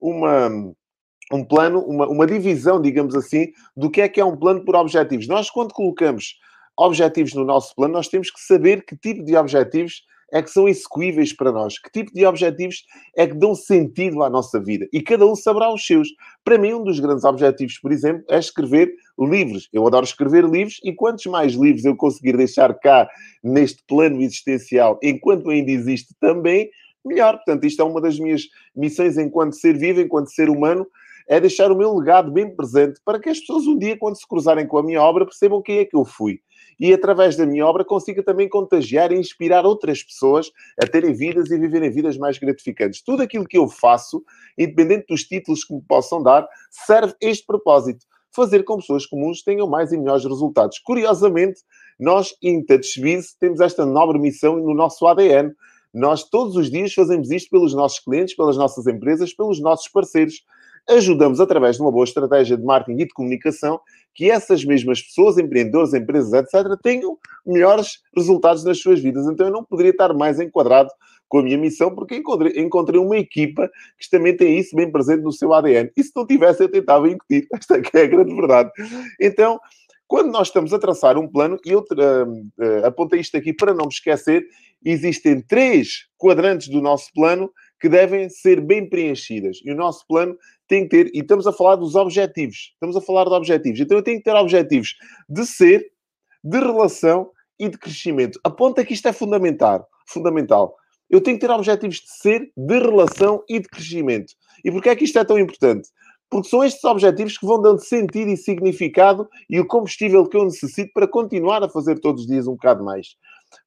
uma 0.00 0.74
um 1.32 1.44
plano, 1.44 1.80
uma, 1.80 2.06
uma 2.06 2.26
divisão, 2.26 2.80
digamos 2.80 3.14
assim, 3.14 3.48
do 3.76 3.90
que 3.90 4.00
é 4.00 4.08
que 4.08 4.20
é 4.20 4.24
um 4.24 4.36
plano 4.36 4.64
por 4.64 4.76
objetivos. 4.76 5.26
Nós, 5.26 5.50
quando 5.50 5.72
colocamos 5.72 6.38
objetivos 6.78 7.34
no 7.34 7.44
nosso 7.44 7.74
plano, 7.74 7.94
nós 7.94 8.08
temos 8.08 8.30
que 8.30 8.40
saber 8.40 8.84
que 8.84 8.96
tipo 8.96 9.24
de 9.24 9.36
objetivos 9.36 10.02
é 10.32 10.42
que 10.42 10.50
são 10.50 10.68
execuíveis 10.68 11.32
para 11.32 11.52
nós, 11.52 11.78
que 11.78 11.90
tipo 11.90 12.12
de 12.12 12.26
objetivos 12.26 12.84
é 13.16 13.26
que 13.26 13.34
dão 13.34 13.54
sentido 13.54 14.22
à 14.22 14.30
nossa 14.30 14.60
vida. 14.60 14.88
E 14.92 15.00
cada 15.00 15.24
um 15.24 15.36
saberá 15.36 15.72
os 15.72 15.86
seus. 15.86 16.08
Para 16.44 16.58
mim, 16.58 16.74
um 16.74 16.82
dos 16.82 16.98
grandes 16.98 17.24
objetivos, 17.24 17.78
por 17.78 17.92
exemplo, 17.92 18.24
é 18.28 18.38
escrever 18.38 18.92
livros. 19.18 19.68
Eu 19.72 19.86
adoro 19.86 20.04
escrever 20.04 20.44
livros 20.44 20.80
e 20.84 20.92
quantos 20.92 21.26
mais 21.26 21.54
livros 21.54 21.84
eu 21.84 21.96
conseguir 21.96 22.36
deixar 22.36 22.74
cá 22.74 23.08
neste 23.42 23.84
plano 23.86 24.20
existencial, 24.20 24.98
enquanto 25.02 25.48
ainda 25.50 25.70
existe 25.70 26.14
também, 26.20 26.70
melhor. 27.04 27.36
Portanto, 27.36 27.64
isto 27.64 27.80
é 27.80 27.84
uma 27.84 28.00
das 28.00 28.18
minhas 28.18 28.42
missões 28.74 29.16
enquanto 29.16 29.54
ser 29.54 29.78
vivo, 29.78 30.00
enquanto 30.00 30.32
ser 30.32 30.50
humano, 30.50 30.86
é 31.28 31.40
deixar 31.40 31.70
o 31.70 31.76
meu 31.76 31.96
legado 31.96 32.30
bem 32.32 32.54
presente 32.54 33.00
para 33.04 33.18
que 33.20 33.28
as 33.28 33.40
pessoas 33.40 33.66
um 33.66 33.78
dia, 33.78 33.96
quando 33.96 34.16
se 34.16 34.26
cruzarem 34.26 34.66
com 34.66 34.78
a 34.78 34.82
minha 34.82 35.00
obra, 35.00 35.24
percebam 35.24 35.62
quem 35.62 35.78
é 35.78 35.84
que 35.84 35.96
eu 35.96 36.04
fui 36.04 36.40
e 36.78 36.92
através 36.92 37.36
da 37.36 37.46
minha 37.46 37.66
obra 37.66 37.84
consiga 37.84 38.22
também 38.22 38.48
contagiar 38.48 39.12
e 39.12 39.16
inspirar 39.16 39.64
outras 39.64 40.02
pessoas 40.02 40.50
a 40.80 40.86
terem 40.86 41.14
vidas 41.14 41.50
e 41.50 41.58
viverem 41.58 41.90
vidas 41.90 42.16
mais 42.18 42.38
gratificantes. 42.38 43.02
Tudo 43.02 43.22
aquilo 43.22 43.46
que 43.46 43.58
eu 43.58 43.68
faço, 43.68 44.22
independente 44.58 45.06
dos 45.08 45.24
títulos 45.24 45.64
que 45.64 45.74
me 45.74 45.82
possam 45.82 46.22
dar, 46.22 46.46
serve 46.70 47.14
este 47.20 47.46
propósito. 47.46 48.04
Fazer 48.34 48.64
com 48.64 48.76
pessoas 48.76 49.06
comuns 49.06 49.42
tenham 49.42 49.66
mais 49.66 49.92
e 49.92 49.96
melhores 49.96 50.24
resultados. 50.24 50.78
Curiosamente, 50.80 51.60
nós, 51.98 52.34
em 52.42 52.62
Touchbiz, 52.62 53.34
temos 53.40 53.60
esta 53.60 53.86
nobre 53.86 54.18
missão 54.18 54.56
no 54.56 54.74
nosso 54.74 55.06
ADN. 55.06 55.54
Nós, 55.94 56.24
todos 56.24 56.54
os 56.56 56.70
dias, 56.70 56.92
fazemos 56.92 57.30
isto 57.30 57.48
pelos 57.48 57.72
nossos 57.72 58.00
clientes, 58.00 58.36
pelas 58.36 58.58
nossas 58.58 58.86
empresas, 58.86 59.32
pelos 59.32 59.58
nossos 59.60 59.88
parceiros 59.88 60.42
ajudamos 60.88 61.40
através 61.40 61.76
de 61.76 61.82
uma 61.82 61.90
boa 61.90 62.04
estratégia 62.04 62.56
de 62.56 62.64
marketing 62.64 63.02
e 63.02 63.06
de 63.06 63.12
comunicação 63.12 63.80
que 64.14 64.30
essas 64.30 64.64
mesmas 64.64 65.02
pessoas, 65.02 65.36
empreendedores, 65.36 65.92
empresas, 65.92 66.32
etc., 66.32 66.78
tenham 66.82 67.18
melhores 67.44 68.00
resultados 68.16 68.64
nas 68.64 68.80
suas 68.80 69.00
vidas. 69.00 69.26
Então 69.26 69.46
eu 69.46 69.52
não 69.52 69.62
poderia 69.62 69.90
estar 69.90 70.14
mais 70.14 70.40
enquadrado 70.40 70.90
com 71.28 71.38
a 71.38 71.42
minha 71.42 71.58
missão, 71.58 71.94
porque 71.94 72.16
encontrei, 72.16 72.60
encontrei 72.60 73.00
uma 73.00 73.16
equipa 73.16 73.70
que 73.98 74.08
também 74.08 74.36
tem 74.36 74.58
isso 74.58 74.74
bem 74.74 74.90
presente 74.90 75.22
no 75.22 75.32
seu 75.32 75.52
ADN. 75.52 75.90
E 75.96 76.02
se 76.02 76.12
não 76.14 76.26
tivesse, 76.26 76.62
eu 76.62 76.68
tentava 76.68 77.08
incutir. 77.10 77.46
Esta 77.52 77.76
é 77.76 78.02
a 78.02 78.06
grande 78.06 78.34
verdade. 78.34 78.70
Então, 79.20 79.58
quando 80.06 80.30
nós 80.30 80.48
estamos 80.48 80.72
a 80.72 80.78
traçar 80.78 81.18
um 81.18 81.28
plano, 81.28 81.58
e 81.64 81.72
eu 81.72 81.80
uh, 81.80 81.82
uh, 81.82 82.86
apontei 82.86 83.20
isto 83.20 83.36
aqui 83.36 83.52
para 83.52 83.74
não 83.74 83.86
me 83.86 83.92
esquecer, 83.92 84.46
existem 84.84 85.40
três 85.40 86.06
quadrantes 86.16 86.68
do 86.68 86.80
nosso 86.80 87.10
plano 87.12 87.50
que 87.80 87.88
devem 87.88 88.28
ser 88.28 88.60
bem 88.60 88.88
preenchidas. 88.88 89.58
E 89.64 89.70
o 89.70 89.76
nosso 89.76 90.06
plano 90.06 90.36
tem 90.68 90.82
que 90.82 90.88
ter, 90.90 91.10
e 91.14 91.20
estamos 91.20 91.46
a 91.46 91.52
falar 91.52 91.76
dos 91.76 91.94
objetivos, 91.94 92.72
estamos 92.72 92.96
a 92.96 93.00
falar 93.00 93.24
de 93.24 93.32
objetivos. 93.32 93.80
Então 93.80 93.96
eu 93.96 94.02
tenho 94.02 94.18
que 94.18 94.24
ter 94.24 94.34
objetivos 94.34 94.94
de 95.28 95.46
ser, 95.46 95.86
de 96.42 96.58
relação 96.58 97.30
e 97.58 97.68
de 97.68 97.78
crescimento. 97.78 98.38
Aponta 98.44 98.84
que 98.84 98.94
isto 98.94 99.08
é 99.08 99.12
fundamental. 99.12 99.88
fundamental. 100.06 100.74
Eu 101.08 101.20
tenho 101.20 101.38
que 101.38 101.46
ter 101.46 101.52
objetivos 101.52 101.96
de 101.96 102.10
ser, 102.10 102.50
de 102.56 102.78
relação 102.78 103.42
e 103.48 103.60
de 103.60 103.68
crescimento. 103.68 104.32
E 104.64 104.70
porquê 104.70 104.90
é 104.90 104.96
que 104.96 105.04
isto 105.04 105.18
é 105.18 105.24
tão 105.24 105.38
importante? 105.38 105.88
Porque 106.28 106.48
são 106.48 106.64
estes 106.64 106.82
objetivos 106.84 107.38
que 107.38 107.46
vão 107.46 107.62
dando 107.62 107.78
sentido 107.78 108.28
e 108.30 108.36
significado 108.36 109.28
e 109.48 109.60
o 109.60 109.66
combustível 109.66 110.26
que 110.26 110.36
eu 110.36 110.44
necessito 110.44 110.90
para 110.92 111.06
continuar 111.06 111.62
a 111.62 111.68
fazer 111.68 112.00
todos 112.00 112.22
os 112.22 112.26
dias 112.26 112.48
um 112.48 112.52
bocado 112.52 112.84
mais. 112.84 113.16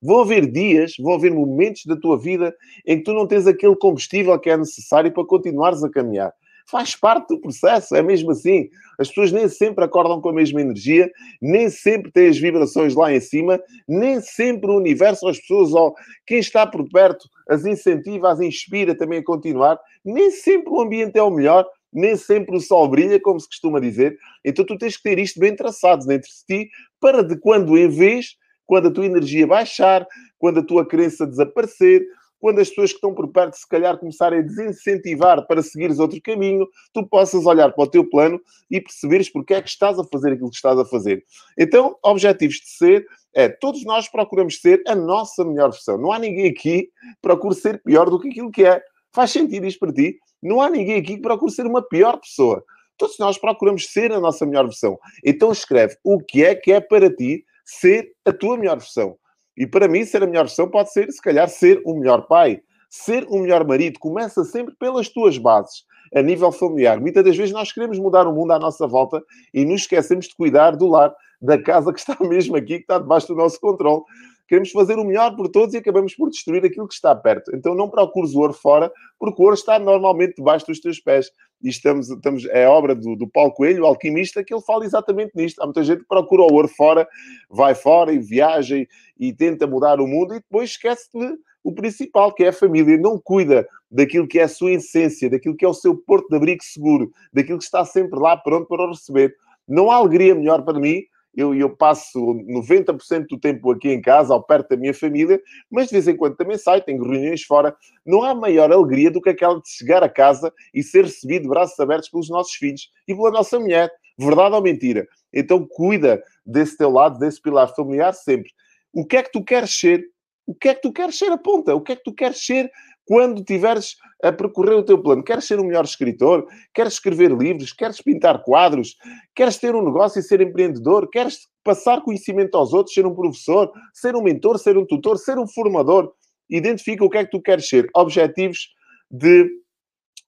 Vão 0.02 0.22
haver 0.22 0.50
dias, 0.52 0.94
vão 1.00 1.14
haver 1.14 1.34
momentos 1.34 1.86
da 1.86 1.96
tua 1.96 2.18
vida 2.18 2.56
em 2.86 2.98
que 2.98 3.04
tu 3.04 3.14
não 3.14 3.28
tens 3.28 3.48
aquele 3.48 3.76
combustível 3.76 4.38
que 4.40 4.50
é 4.50 4.58
necessário 4.58 5.12
para 5.12 5.26
continuares 5.26 5.84
a 5.84 5.90
caminhar. 5.90 6.34
Faz 6.70 6.96
parte 6.96 7.30
do 7.30 7.42
processo, 7.42 7.96
é 7.96 8.04
mesmo 8.04 8.30
assim. 8.30 8.70
As 9.00 9.08
pessoas 9.08 9.32
nem 9.32 9.50
sempre 9.50 9.84
acordam 9.84 10.22
com 10.22 10.30
a 10.30 10.34
mesma 10.34 10.62
energia, 10.62 11.10
nem 11.42 11.68
sempre 11.68 12.12
têm 12.12 12.28
as 12.28 12.38
vibrações 12.38 12.94
lá 12.94 13.12
em 13.12 13.20
cima, 13.20 13.60
nem 13.88 14.22
sempre 14.22 14.70
o 14.70 14.78
universo, 14.78 15.28
as 15.28 15.40
pessoas 15.40 15.74
ou 15.74 15.96
quem 16.28 16.38
está 16.38 16.68
por 16.68 16.88
perto 16.88 17.28
as 17.50 17.66
incentiva, 17.66 18.32
as 18.32 18.40
inspira 18.40 18.96
também 18.96 19.20
a 19.20 19.24
continuar. 19.24 19.80
Nem 20.06 20.30
sempre 20.30 20.72
o 20.72 20.80
ambiente 20.80 21.18
é 21.18 21.24
o 21.24 21.32
melhor, 21.32 21.66
nem 21.92 22.16
sempre 22.16 22.56
o 22.56 22.62
sol 22.62 22.88
brilha, 22.88 23.20
como 23.20 23.40
se 23.40 23.48
costuma 23.48 23.80
dizer. 23.80 24.16
Então 24.46 24.64
tu 24.64 24.78
tens 24.78 24.96
que 24.96 25.04
ter 25.04 25.18
isto 25.18 25.40
bem 25.40 25.56
traçado 25.56 26.06
dentro 26.06 26.30
de 26.30 26.46
ti 26.46 26.70
para 27.00 27.24
de 27.24 27.36
quando 27.40 27.76
em 27.76 27.90
vez 27.90 28.36
quando 28.70 28.90
a 28.90 28.92
tua 28.92 29.08
energia 29.08 29.48
baixar, 29.48 30.08
quando 30.38 30.60
a 30.60 30.64
tua 30.64 30.86
crença 30.86 31.26
desaparecer, 31.26 32.06
quando 32.40 32.60
as 32.60 32.70
pessoas 32.70 32.92
que 32.92 32.98
estão 32.98 33.16
por 33.16 33.28
perto, 33.30 33.56
se 33.56 33.68
calhar, 33.68 33.98
começarem 33.98 34.40
a 34.40 34.42
desincentivar 34.44 35.48
para 35.48 35.64
seguires 35.64 35.98
outro 35.98 36.22
caminho, 36.22 36.68
tu 36.94 37.04
possas 37.08 37.48
olhar 37.48 37.74
para 37.74 37.84
o 37.84 37.88
teu 37.88 38.08
plano 38.08 38.40
e 38.70 38.80
perceberes 38.80 39.28
porque 39.28 39.56
é 39.56 39.62
que 39.64 39.68
estás 39.68 39.98
a 39.98 40.04
fazer 40.04 40.34
aquilo 40.34 40.52
que 40.52 40.56
estás 40.56 40.78
a 40.78 40.86
fazer. 40.86 41.26
Então, 41.58 41.98
objetivos 42.04 42.58
de 42.58 42.70
ser 42.70 43.08
é 43.34 43.50
todos 43.50 43.84
nós 43.86 44.08
procuramos 44.08 44.62
ser 44.62 44.84
a 44.88 44.94
nossa 44.94 45.44
melhor 45.44 45.72
versão. 45.72 45.98
Não 45.98 46.12
há 46.12 46.20
ninguém 46.20 46.52
aqui 46.52 46.84
que 46.84 46.92
procure 47.24 47.56
ser 47.56 47.82
pior 47.82 48.08
do 48.08 48.20
que 48.20 48.30
aquilo 48.30 48.52
que 48.52 48.66
é. 48.66 48.80
Faz 49.12 49.32
sentido 49.32 49.66
isto 49.66 49.80
para 49.80 49.92
ti? 49.92 50.20
Não 50.44 50.62
há 50.62 50.70
ninguém 50.70 51.00
aqui 51.00 51.16
que 51.16 51.22
procure 51.22 51.52
ser 51.52 51.66
uma 51.66 51.82
pior 51.82 52.18
pessoa. 52.18 52.64
Todos 53.00 53.18
nós 53.18 53.36
procuramos 53.36 53.88
ser 53.88 54.12
a 54.12 54.20
nossa 54.20 54.46
melhor 54.46 54.66
versão. 54.66 55.00
Então 55.26 55.52
escreve 55.52 55.98
o 56.04 56.20
que 56.20 56.46
é 56.46 56.54
que 56.54 56.72
é 56.72 56.80
para 56.80 57.12
ti 57.12 57.44
ser 57.70 58.12
a 58.26 58.34
tua 58.34 58.58
melhor 58.58 58.78
versão. 58.78 59.16
E 59.56 59.68
para 59.68 59.88
mim, 59.88 60.04
ser 60.06 60.24
a 60.24 60.28
melhor 60.28 60.46
versão 60.46 60.70
pode 60.70 60.92
ser, 60.92 61.12
se 61.12 61.22
calhar, 61.22 61.48
ser 61.48 61.82
o 61.86 61.94
melhor 61.94 62.26
pai, 62.28 62.62
ser 62.90 63.26
o 63.30 63.40
melhor 63.40 63.66
marido. 63.68 64.00
Começa 64.00 64.44
sempre 64.44 64.74
pelas 64.80 65.10
tuas 65.10 65.38
bases, 65.38 65.84
a 66.16 66.22
nível 66.22 66.52
familiar. 66.52 67.00
Muitas 67.00 67.24
das 67.24 67.38
vezes 67.38 67.54
nós 67.54 67.72
queremos 67.72 68.00
mudar 68.00 68.26
o 68.26 68.34
mundo 68.34 68.52
à 68.52 68.60
nossa 68.60 68.88
volta 68.88 69.22
e 69.54 69.66
nos 69.66 69.82
esquecemos 69.82 70.28
de 70.28 70.36
cuidar 70.36 70.76
do 70.76 70.88
lar, 70.88 71.14
da 71.42 71.62
casa 71.62 71.94
que 71.94 72.00
está 72.00 72.18
mesmo 72.24 72.56
aqui, 72.56 72.78
que 72.78 72.84
está 72.84 72.98
debaixo 72.98 73.28
do 73.28 73.36
nosso 73.36 73.60
controle. 73.60 74.02
Queremos 74.48 74.72
fazer 74.72 74.98
o 74.98 75.06
melhor 75.06 75.36
por 75.36 75.48
todos 75.48 75.76
e 75.76 75.78
acabamos 75.78 76.16
por 76.16 76.30
destruir 76.32 76.66
aquilo 76.66 76.88
que 76.88 76.96
está 76.96 77.16
perto. 77.16 77.56
Então 77.56 77.76
não 77.76 77.88
procures 77.88 78.34
o 78.34 78.40
ouro 78.40 78.54
fora, 78.54 78.92
porque 79.20 79.40
o 79.40 79.46
ouro 79.46 79.56
está 79.56 79.78
normalmente 79.78 80.38
debaixo 80.38 80.66
dos 80.66 80.80
teus 80.80 81.00
pés. 81.00 81.30
E 81.62 81.70
estamos, 81.70 82.10
estamos, 82.10 82.46
é 82.46 82.68
obra 82.68 82.96
do, 82.96 83.16
do 83.16 83.28
Paulo 83.28 83.52
Coelho, 83.52 83.84
o 83.84 83.88
alquimista, 83.88 84.44
que 84.44 84.54
ele 84.54 84.62
fala 84.62 84.86
exatamente 84.86 85.32
nisto. 85.36 85.62
Há 85.62 85.66
muita 85.66 85.84
gente 85.84 86.00
que 86.00 86.08
procura 86.08 86.44
o 86.44 86.54
ouro 86.54 86.68
fora, 86.68 87.08
vai 87.50 87.76
fora 87.76 88.14
e 88.14 88.20
viaja 88.20 88.78
e, 88.78 88.88
e 89.20 89.34
tenta 89.34 89.68
mudar 89.68 90.00
o 90.00 90.08
mundo 90.08 90.34
e 90.34 90.40
depois 90.40 90.72
esquece 90.72 91.10
de 91.14 91.38
o 91.64 91.74
principal, 91.74 92.34
que 92.34 92.44
é 92.44 92.50
a 92.50 92.54
família. 92.54 92.98
Não 92.98 93.20
cuida 93.20 93.68
daquilo 93.92 94.28
que 94.28 94.40
é 94.40 94.44
a 94.44 94.48
sua 94.48 94.72
essência, 94.72 95.30
daquilo 95.30 95.56
que 95.56 95.66
é 95.66 95.68
o 95.68 95.74
seu 95.74 95.96
porto 95.96 96.30
de 96.30 96.38
abrigo 96.38 96.64
seguro, 96.64 97.12
daquilo 97.34 97.58
que 97.58 97.66
está 97.66 97.84
sempre 97.84 98.18
lá 98.20 98.38
pronto 98.38 98.68
para 98.68 98.84
o 98.84 98.90
receber. 98.90 99.36
Não 99.68 99.92
há 99.92 99.96
alegria 99.96 100.34
melhor 100.34 100.64
para 100.64 100.80
mim 100.80 101.04
eu, 101.36 101.54
eu 101.54 101.70
passo 101.76 102.20
90% 102.20 103.28
do 103.30 103.40
tempo 103.40 103.72
aqui 103.72 103.90
em 103.90 104.02
casa, 104.02 104.34
ao 104.34 104.44
perto 104.44 104.70
da 104.70 104.78
minha 104.78 104.94
família, 104.94 105.40
mas 105.70 105.88
de 105.88 105.94
vez 105.94 106.08
em 106.08 106.16
quando 106.16 106.36
também 106.36 106.58
saio, 106.58 106.82
tenho 106.82 107.04
reuniões 107.04 107.44
fora. 107.44 107.76
Não 108.06 108.24
há 108.24 108.34
maior 108.34 108.72
alegria 108.72 109.12
do 109.12 109.22
que 109.22 109.30
aquela 109.30 109.60
de 109.62 109.70
chegar 109.70 110.04
a 110.04 110.10
casa 110.10 110.52
e 110.74 110.84
ser 110.84 111.06
recebido 111.06 111.44
de 111.44 111.50
braços 111.50 111.80
abertos 111.80 112.10
pelos 112.10 112.30
nossos 112.30 112.54
filhos 112.54 112.90
e 113.08 113.16
pela 113.16 113.32
nossa 113.32 113.60
mulher. 113.60 113.92
Verdade 114.18 114.56
ou 114.56 114.62
mentira? 114.62 115.08
Então 115.34 115.66
cuida 115.66 116.22
desse 116.46 116.78
teu 116.78 116.90
lado, 116.90 117.20
desse 117.20 117.42
pilar 117.42 117.74
familiar 117.74 118.14
sempre. 118.14 118.52
O 118.92 119.06
que 119.06 119.18
é 119.18 119.24
que 119.24 119.32
tu 119.32 119.44
queres 119.44 119.72
ser? 119.72 120.04
O 120.46 120.56
que 120.56 120.70
é 120.70 120.76
que 120.76 120.82
tu 120.82 120.92
queres 120.92 121.18
ser? 121.18 121.32
Aponta. 121.32 121.76
O 121.76 121.82
que 121.82 121.92
é 121.92 121.96
que 121.96 122.04
tu 122.04 122.14
queres 122.14 122.44
ser 122.44 122.72
quando 123.06 123.44
tiveres 123.44 123.96
a 124.24 124.32
percorrer 124.32 124.76
o 124.76 124.84
teu 124.84 125.02
plano. 125.02 125.24
Queres 125.24 125.46
ser 125.46 125.60
um 125.60 125.66
melhor 125.66 125.86
escritor? 125.86 126.46
Queres 126.74 126.94
escrever 126.94 127.32
livros? 127.32 127.72
Queres 127.72 128.02
pintar 128.02 128.44
quadros? 128.44 128.96
Queres 129.36 129.58
ter 129.58 129.74
um 129.76 129.84
negócio 129.84 130.20
e 130.20 130.24
ser 130.24 130.42
empreendedor? 130.42 131.10
Queres 131.10 131.48
passar 131.64 132.02
conhecimento 132.02 132.56
aos 132.58 132.74
outros, 132.74 132.94
ser 132.94 133.06
um 133.06 133.16
professor, 133.16 133.72
ser 133.94 134.16
um 134.16 134.22
mentor, 134.22 134.58
ser 134.60 134.78
um 134.78 134.86
tutor, 134.86 135.18
ser 135.18 135.38
um 135.38 135.48
formador? 135.48 136.12
Identifica 136.50 137.04
o 137.04 137.10
que 137.10 137.18
é 137.18 137.26
que 137.26 137.32
tu 137.32 137.42
queres 137.42 137.68
ser. 137.70 137.90
Objetivos 137.96 138.70
de 139.10 139.50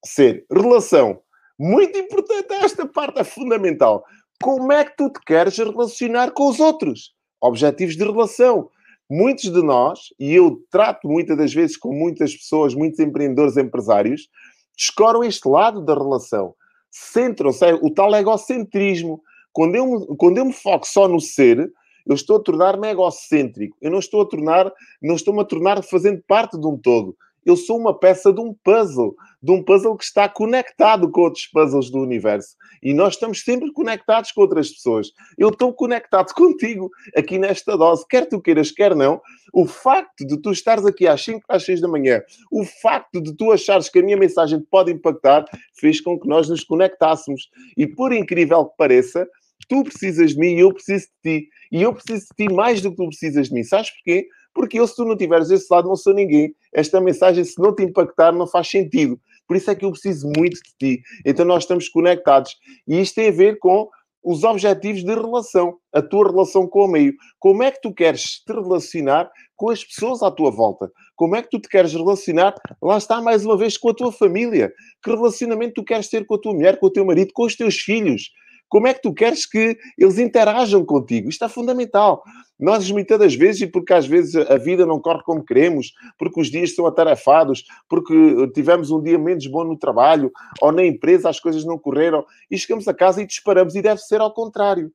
ser. 0.05 0.45
Relação. 0.51 1.19
Muito 1.60 1.98
importante, 1.98 2.53
esta 2.53 2.88
parte 2.88 3.19
é 3.19 3.24
fundamental. 3.24 4.03
Como 4.41 4.71
é 4.71 4.83
que 4.83 4.95
tu 4.98 5.10
te 5.10 5.19
queres 5.25 5.57
relacionar 5.57 6.31
com 6.31 6.48
os 6.48 6.60
outros? 6.60 7.13
Objetivos 7.39 7.95
de 7.95 8.03
relação 8.03 8.69
muitos 9.11 9.51
de 9.51 9.61
nós, 9.61 9.99
e 10.17 10.33
eu 10.33 10.63
trato 10.71 11.05
muitas 11.05 11.37
das 11.37 11.53
vezes 11.53 11.75
com 11.75 11.93
muitas 11.93 12.33
pessoas, 12.33 12.73
muitos 12.73 12.97
empreendedores, 12.97 13.57
empresários, 13.57 14.29
descoram 14.75 15.21
este 15.21 15.49
lado 15.49 15.81
da 15.81 15.93
relação. 15.93 16.55
Centram-se, 16.89 17.65
é 17.65 17.73
o 17.73 17.93
tal 17.93 18.15
egocentrismo. 18.15 19.21
Quando 19.51 19.75
eu, 19.75 20.15
quando 20.15 20.37
eu 20.37 20.45
me 20.45 20.53
foco 20.53 20.87
só 20.87 21.09
no 21.09 21.19
ser, 21.19 21.69
eu 22.07 22.15
estou 22.15 22.37
a 22.37 22.39
tornar-me 22.39 22.87
egocêntrico. 22.89 23.75
Eu 23.81 23.91
não 23.91 23.99
estou 23.99 24.21
a 24.21 24.25
tornar, 24.25 24.71
não 25.01 25.15
estou-me 25.15 25.41
a 25.41 25.45
tornar 25.45 25.83
fazendo 25.83 26.23
parte 26.25 26.57
de 26.57 26.65
um 26.65 26.77
todo 26.77 27.13
eu 27.45 27.55
sou 27.55 27.77
uma 27.77 27.98
peça 27.98 28.31
de 28.31 28.39
um 28.39 28.53
puzzle, 28.63 29.15
de 29.41 29.51
um 29.51 29.63
puzzle 29.63 29.98
que 29.98 30.03
está 30.03 30.29
conectado 30.29 31.10
com 31.10 31.21
outros 31.21 31.48
puzzles 31.48 31.89
do 31.89 32.00
universo. 32.00 32.55
E 32.81 32.93
nós 32.93 33.13
estamos 33.13 33.41
sempre 33.41 33.71
conectados 33.71 34.31
com 34.31 34.41
outras 34.41 34.69
pessoas. 34.69 35.12
Eu 35.38 35.50
estou 35.50 35.74
conectado 35.74 36.33
contigo 36.36 36.89
aqui 37.15 37.38
nesta 37.38 37.77
dose, 37.77 38.05
quer 38.07 38.27
tu 38.27 38.41
queiras, 38.41 38.71
quer 38.71 38.95
não. 38.95 39.21
O 39.53 39.65
facto 39.65 40.25
de 40.25 40.39
tu 40.39 40.51
estares 40.51 40.86
aqui 40.86 41.07
às 41.07 41.24
5 41.24 41.41
às 41.50 41.63
6 41.63 41.81
da 41.81 41.88
manhã, 41.88 42.21
o 42.51 42.63
facto 42.63 43.21
de 43.21 43.36
tu 43.36 43.51
achares 43.51 43.89
que 43.89 44.00
a 44.00 44.03
minha 44.03 44.17
mensagem 44.17 44.60
te 44.60 44.67
pode 44.69 44.91
impactar, 44.91 45.45
fez 45.79 46.00
com 46.00 46.19
que 46.19 46.27
nós 46.27 46.48
nos 46.48 46.63
conectássemos. 46.63 47.50
E 47.77 47.88
por 47.88 48.13
incrível 48.13 48.65
que 48.65 48.77
pareça, 48.77 49.27
tu 49.67 49.83
precisas 49.83 50.31
de 50.31 50.38
mim 50.38 50.55
e 50.55 50.60
eu 50.60 50.74
preciso 50.74 51.07
de 51.24 51.39
ti. 51.39 51.50
E 51.71 51.81
eu 51.81 51.93
preciso 51.93 52.25
de 52.27 52.45
ti 52.45 52.53
mais 52.53 52.81
do 52.81 52.91
que 52.91 52.98
tu 52.98 53.07
precisas 53.07 53.48
de 53.48 53.53
mim. 53.53 53.63
Sabes 53.63 53.89
porquê? 53.91 54.27
Porque 54.53 54.79
eu, 54.79 54.88
se 54.88 54.96
tu 54.96 55.05
não 55.05 55.15
tiveres 55.15 55.50
esse 55.50 55.67
lado, 55.72 55.88
não 55.88 55.96
sou 55.96 56.13
ninguém. 56.13 56.53
Esta 56.74 57.00
mensagem, 57.00 57.43
se 57.43 57.60
não 57.60 57.74
te 57.74 57.84
impactar, 57.84 58.31
não 58.31 58.48
faz 58.48 58.70
sentido. 58.70 59.20
Por 59.48 59.58
isso 59.58 59.70
é 59.70 59.75
que 59.75 59.86
eu 59.86 59.91
preciso 59.91 60.31
muito 60.38 60.55
de 60.55 60.74
ti. 60.79 61.03
Então 61.25 61.46
nós 61.46 61.63
estamos 61.63 61.89
conectados. 61.89 62.55
E 62.88 63.00
isto 63.00 63.15
tem 63.15 63.29
a 63.29 63.31
ver 63.31 63.60
com 63.60 63.89
os 64.24 64.43
objetivos 64.43 65.03
de 65.03 65.13
relação, 65.13 65.77
a 65.91 66.01
tua 66.01 66.29
relação 66.29 66.67
com 66.67 66.86
o 66.86 66.88
meio. 66.88 67.13
Como 67.39 67.63
é 67.63 67.72
que 67.72 67.81
tu 67.81 67.93
queres 67.93 68.39
te 68.46 68.53
relacionar 68.53 69.29
com 69.55 69.70
as 69.70 69.84
pessoas 69.84 70.22
à 70.22 70.29
tua 70.29 70.51
volta? 70.51 70.91
Como 71.15 71.36
é 71.36 71.41
que 71.41 71.50
tu 71.50 71.60
te 71.60 71.67
queres 71.67 71.93
relacionar, 71.93 72.55
lá 72.81 72.98
está 72.98 73.22
mais 73.22 73.46
uma 73.46 73.58
vez, 73.58 73.77
com 73.77 73.89
a 73.89 73.93
tua 73.93 74.12
família? 74.12 74.72
Que 75.03 75.12
relacionamento 75.12 75.74
tu 75.75 75.84
queres 75.84 76.08
ter 76.08 76.25
com 76.25 76.36
a 76.36 76.39
tua 76.39 76.53
mulher, 76.53 76.79
com 76.79 76.86
o 76.86 76.91
teu 76.91 77.05
marido, 77.05 77.31
com 77.34 77.43
os 77.43 77.55
teus 77.55 77.75
filhos? 77.75 78.31
Como 78.71 78.87
é 78.87 78.93
que 78.93 79.01
tu 79.01 79.13
queres 79.13 79.45
que 79.45 79.77
eles 79.97 80.17
interajam 80.17 80.85
contigo? 80.85 81.27
Isto 81.27 81.43
é 81.43 81.49
fundamental. 81.49 82.23
Nós, 82.57 82.89
muitas 82.89 83.35
vezes, 83.35 83.63
e 83.63 83.67
porque 83.67 83.91
às 83.91 84.07
vezes 84.07 84.33
a 84.49 84.57
vida 84.57 84.85
não 84.85 84.97
corre 84.97 85.21
como 85.23 85.43
queremos, 85.43 85.91
porque 86.17 86.39
os 86.39 86.49
dias 86.49 86.73
são 86.73 86.85
atarefados, 86.85 87.65
porque 87.89 88.13
tivemos 88.53 88.89
um 88.89 89.03
dia 89.03 89.19
menos 89.19 89.45
bom 89.47 89.65
no 89.65 89.77
trabalho, 89.77 90.31
ou 90.61 90.71
na 90.71 90.85
empresa 90.85 91.27
as 91.27 91.37
coisas 91.37 91.65
não 91.65 91.77
correram, 91.77 92.25
e 92.49 92.57
chegamos 92.57 92.87
a 92.87 92.93
casa 92.93 93.21
e 93.21 93.27
disparamos, 93.27 93.75
e 93.75 93.81
deve 93.81 93.99
ser 93.99 94.21
ao 94.21 94.33
contrário. 94.33 94.89